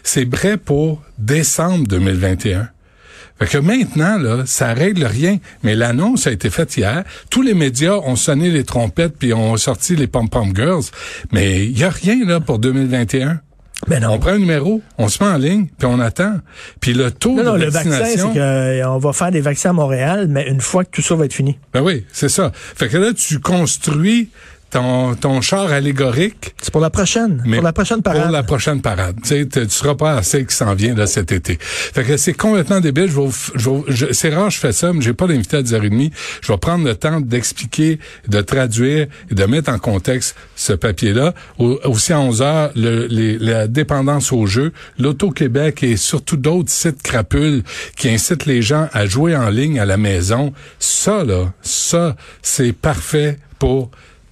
c'est 0.03 0.25
prêt 0.25 0.57
pour 0.57 1.01
décembre 1.17 1.87
2021. 1.87 2.69
Fait 3.39 3.47
que 3.47 3.57
maintenant, 3.57 4.17
là, 4.17 4.43
ça 4.45 4.73
règle 4.73 5.05
rien. 5.05 5.37
Mais 5.63 5.73
l'annonce 5.73 6.27
a 6.27 6.31
été 6.31 6.49
faite 6.49 6.75
hier. 6.75 7.03
Tous 7.29 7.41
les 7.41 7.53
médias 7.53 7.95
ont 7.95 8.17
sonné 8.17 8.49
les 8.49 8.65
trompettes 8.65 9.15
puis 9.17 9.33
ont 9.33 9.55
sorti 9.55 9.95
les 9.95 10.07
pom-pom 10.07 10.53
girls. 10.53 10.83
Mais 11.31 11.65
il 11.65 11.77
y 11.77 11.85
a 11.85 11.89
rien, 11.89 12.25
là, 12.25 12.41
pour 12.41 12.59
2021. 12.59 13.39
Ben 13.87 14.01
non. 14.01 14.11
On 14.11 14.19
prend 14.19 14.31
un 14.31 14.39
numéro, 14.39 14.81
on 14.97 15.07
se 15.07 15.23
met 15.23 15.29
en 15.29 15.37
ligne, 15.37 15.67
puis 15.77 15.87
on 15.89 16.01
attend. 16.01 16.39
Puis 16.81 16.93
le 16.93 17.11
taux 17.11 17.35
Non, 17.35 17.43
non, 17.43 17.53
de 17.53 17.59
le 17.59 17.69
vaccin, 17.69 17.91
vaccination... 17.91 18.33
c'est 18.33 18.81
qu'on 18.83 18.97
va 18.97 19.13
faire 19.13 19.31
des 19.31 19.39
vaccins 19.39 19.69
à 19.69 19.73
Montréal, 19.73 20.27
mais 20.29 20.49
une 20.49 20.59
fois 20.59 20.83
que 20.83 20.89
tout 20.89 21.01
ça 21.01 21.15
va 21.15 21.23
être 21.23 21.33
fini. 21.33 21.57
Ben 21.73 21.81
oui, 21.81 22.05
c'est 22.11 22.27
ça. 22.27 22.51
Fait 22.53 22.89
que 22.89 22.97
là, 22.97 23.13
tu 23.13 23.39
construis 23.39 24.31
ton, 24.69 25.15
ton 25.15 25.41
char 25.41 25.71
allégorique 25.71 26.53
C'est 26.61 26.71
pour 26.71 26.81
la 26.81 26.89
prochaine. 26.89 27.41
mais 27.45 27.57
pour 27.57 27.63
la 27.65 27.73
prochaine 27.73 28.01
parade. 28.01 28.23
Pour 28.23 28.31
la 28.31 28.43
prochaine 28.43 28.81
parade. 28.81 29.15
Tu 29.23 29.29
sais, 29.29 29.45
tu 29.47 29.69
seras 29.69 29.95
pas 29.95 30.13
assez 30.17 30.45
qui 30.45 30.55
s'en 30.55 30.73
vient 30.75 30.93
là 30.95 31.07
cet 31.07 31.31
été. 31.31 31.57
Fait 31.59 32.03
que 32.03 32.17
c'est 32.17 32.33
complètement 32.33 32.79
débile. 32.79 33.09
Je 33.09 33.19
je 33.55 33.69
je- 33.87 34.13
c'est 34.13 34.29
rare 34.33 34.47
que 34.47 34.53
je 34.53 34.59
fais 34.59 34.71
ça, 34.71 34.93
mais 34.93 35.01
j'ai 35.01 35.13
pas 35.13 35.27
d'invité 35.27 35.57
à 35.57 35.61
10h30. 35.61 36.11
Je 36.41 36.51
vais 36.51 36.57
prendre 36.57 36.85
le 36.85 36.95
temps 36.95 37.19
d'expliquer, 37.19 37.99
de 38.27 38.41
traduire 38.41 39.07
et 39.31 39.35
de 39.35 39.45
mettre 39.45 39.71
en 39.71 39.79
contexte 39.79 40.35
ce 40.55 40.73
papier-là. 40.73 41.33
Au- 41.57 41.79
aussi 41.85 42.13
à 42.13 42.19
11h, 42.19 42.71
le, 42.75 43.07
les- 43.07 43.37
la 43.39 43.67
dépendance 43.67 44.31
au 44.31 44.45
jeu, 44.45 44.71
l'Auto-Québec 44.97 45.83
et 45.83 45.97
surtout 45.97 46.37
d'autres 46.37 46.69
sites 46.71 47.01
crapules 47.01 47.63
qui 47.95 48.09
incitent 48.09 48.45
les 48.45 48.61
gens 48.61 48.87
à 48.93 49.05
jouer 49.05 49.35
en 49.35 49.49
ligne 49.49 49.79
à 49.79 49.85
la 49.85 49.97
maison. 49.97 50.53
Ça, 50.79 51.23
là, 51.23 51.51
ça, 51.61 52.15
c'est 52.41 52.73
parfait 52.73 53.37
pour 53.57 53.89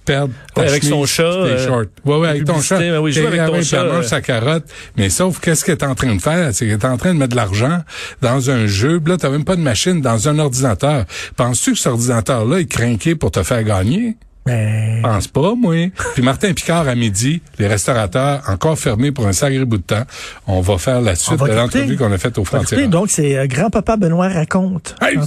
perdre 0.08 0.32
ta 0.54 0.62
Ouais, 0.62 0.68
avec 0.68 0.84
son 0.84 1.04
chat, 1.04 1.22
tes 1.22 1.28
euh, 1.28 1.66
shorts. 1.66 1.84
Ouais, 2.04 2.16
ouais, 2.16 2.28
avec 2.28 2.44
ton 2.44 2.60
chat. 2.60 2.78
ben 2.78 2.98
oui, 2.98 3.16
avec 3.18 3.46
ton 3.46 3.62
chat, 3.62 3.84
mange 3.84 4.06
sa 4.06 4.20
carotte. 4.20 4.64
Mais 4.96 5.10
sauf, 5.10 5.38
qu'est-ce 5.38 5.64
qu'elle 5.64 5.76
est 5.76 5.84
en 5.84 5.94
train 5.94 6.14
de 6.14 6.20
faire? 6.20 6.50
C'est 6.52 6.66
qu'elle 6.66 6.74
est 6.74 6.84
en 6.84 6.96
train 6.96 7.12
de 7.12 7.18
mettre 7.18 7.32
de 7.32 7.36
l'argent 7.36 7.80
dans 8.22 8.50
un 8.50 8.66
jeu. 8.66 9.00
Là, 9.06 9.16
t'as 9.18 9.30
même 9.30 9.44
pas 9.44 9.56
de 9.56 9.60
machine 9.60 10.00
dans 10.00 10.28
un 10.28 10.38
ordinateur. 10.38 11.04
Penses-tu 11.36 11.72
que 11.72 11.78
cet 11.78 11.88
ordinateur-là 11.88 12.60
est 12.60 12.66
craqué 12.66 13.14
pour 13.14 13.30
te 13.30 13.42
faire 13.42 13.62
gagner? 13.62 14.16
Ben, 14.48 15.02
Pense 15.02 15.28
pas, 15.28 15.54
moi. 15.54 15.90
Puis 16.14 16.22
Martin 16.22 16.52
Picard, 16.52 16.88
à 16.88 16.94
midi, 16.94 17.40
les 17.58 17.66
restaurateurs 17.66 18.42
encore 18.48 18.78
fermés 18.78 19.12
pour 19.12 19.26
un 19.26 19.32
sacré 19.32 19.64
bout 19.64 19.78
de 19.78 19.82
temps. 19.82 20.04
On 20.46 20.60
va 20.60 20.78
faire 20.78 21.00
la 21.00 21.14
suite 21.14 21.40
de 21.40 21.52
l'entrevue 21.52 21.96
qu'on 21.96 22.12
a 22.12 22.18
faite 22.18 22.38
au 22.38 22.44
frontières. 22.44 22.88
donc, 22.88 23.10
c'est 23.10 23.36
euh, 23.36 23.46
grand-papa 23.46 23.96
Benoît 23.96 24.28
raconte. 24.28 24.96
Hey! 25.00 25.18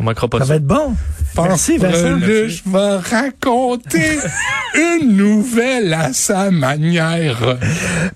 On 0.00 0.04
manquera 0.04 0.28
pas 0.28 0.38
Ça 0.38 0.44
ça. 0.44 0.48
va 0.50 0.56
être 0.56 0.66
bon. 0.66 0.94
Merci, 1.36 1.76
Vincent. 1.78 2.18
Je 2.20 2.70
vais 2.70 2.96
raconter 3.16 4.18
une 5.00 5.16
nouvelle 5.16 5.92
à 5.92 6.12
sa 6.12 6.50
manière. 6.52 7.56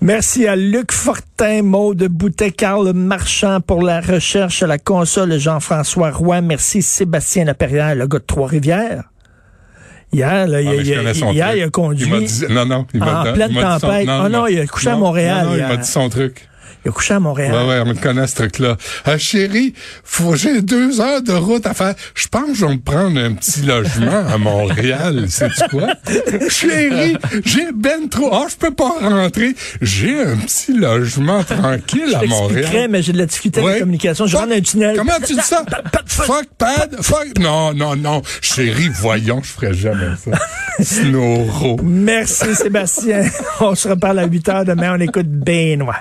Merci 0.01 0.47
à 0.47 0.55
Luc 0.55 0.91
Fortin, 0.93 1.61
Maude 1.61 2.03
Boutet, 2.09 2.51
Carl 2.51 2.93
Marchand 2.93 3.59
pour 3.59 3.81
la 3.81 3.99
recherche 3.99 4.63
à 4.63 4.67
la 4.67 4.77
console, 4.77 5.37
Jean-François 5.37 6.11
Roy. 6.11 6.41
Merci 6.41 6.81
Sébastien 6.81 7.43
Laperrière, 7.45 7.95
le 7.95 8.07
gars 8.07 8.19
de 8.19 8.23
Trois-Rivières. 8.25 9.03
Hier, 10.13 10.47
là, 10.47 10.61
il, 10.61 10.67
Ah, 10.67 10.73
il- 10.75 10.85
hier, 11.33 11.55
il 11.55 11.63
a 11.63 11.69
conduit. 11.69 12.05
Il 12.05 12.11
m'a 12.11 12.19
dit, 12.19 12.45
non, 12.49 12.65
non, 12.65 12.85
il 12.93 12.99
m'a 12.99 13.21
En 13.29 13.33
pleine 13.33 13.51
m'a 13.53 13.63
dit 13.75 13.79
son- 13.81 13.87
tempête. 13.87 14.07
Ah 14.09 14.29
non, 14.29 14.47
il 14.47 14.59
a 14.59 14.67
couché 14.67 14.89
à 14.89 14.95
Montréal 14.95 15.45
Non, 15.45 15.51
non, 15.51 15.57
il 15.57 15.63
m'a 15.63 15.77
dit 15.77 15.87
son 15.89 16.09
truc. 16.09 16.47
Il 16.85 16.89
a 16.89 16.91
couché 16.91 17.13
à 17.13 17.19
Montréal. 17.19 17.53
Ouais, 17.53 17.67
ouais, 17.67 17.83
on 17.85 17.89
le 17.89 17.95
connaît, 17.95 18.27
ce 18.27 18.35
truc-là. 18.35 18.77
Ah, 19.05 19.17
chérie, 19.17 19.73
faut, 20.03 20.35
j'ai 20.35 20.61
deux 20.61 20.99
heures 21.01 21.21
de 21.21 21.33
route 21.33 21.65
à 21.65 21.73
faire. 21.73 21.95
Je 22.15 22.27
pense 22.27 22.47
que 22.47 22.53
je 22.55 22.65
vais 22.65 22.73
me 22.73 22.81
prendre 22.81 23.19
un 23.19 23.33
petit 23.33 23.61
logement 23.61 24.25
à 24.27 24.37
Montréal. 24.37 25.25
Sais-tu 25.29 25.63
quoi? 25.69 25.93
chérie, 26.49 27.17
j'ai 27.45 27.71
ben 27.73 28.07
trop. 28.09 28.29
Ah, 28.33 28.47
je 28.49 28.55
peux 28.55 28.73
pas 28.73 28.93
rentrer. 29.01 29.55
J'ai 29.81 30.21
un 30.21 30.37
petit 30.37 30.73
logement 30.73 31.43
tranquille 31.43 32.15
à 32.21 32.25
Montréal. 32.25 32.87
mais 32.89 33.01
j'ai 33.01 33.13
de 33.13 33.17
la 33.17 33.25
difficulté 33.25 33.61
avec 33.61 33.73
la 33.73 33.79
communication. 33.79 34.27
Je 34.27 34.35
rentre 34.35 34.49
dans 34.49 34.55
un 34.55 34.61
tunnel. 34.61 34.97
Comment 34.97 35.19
tu 35.25 35.33
dis 35.33 35.41
ça? 35.41 35.63
fuck 36.07 36.45
pad, 36.57 36.95
fuck. 37.01 37.39
Non, 37.39 37.73
non, 37.73 37.95
non. 37.95 38.21
Chérie, 38.41 38.89
voyons, 38.93 39.41
je 39.43 39.49
ferais 39.49 39.73
jamais 39.73 40.15
ça. 40.17 40.31
Snoro. 40.83 41.79
Merci 41.83 42.55
Sébastien. 42.55 43.23
On 43.59 43.75
se 43.75 43.87
reparle 43.87 44.19
à 44.19 44.25
8 44.25 44.49
heures 44.49 44.65
demain. 44.65 44.95
On 44.95 44.99
écoute 44.99 45.27
Benoît. 45.27 45.95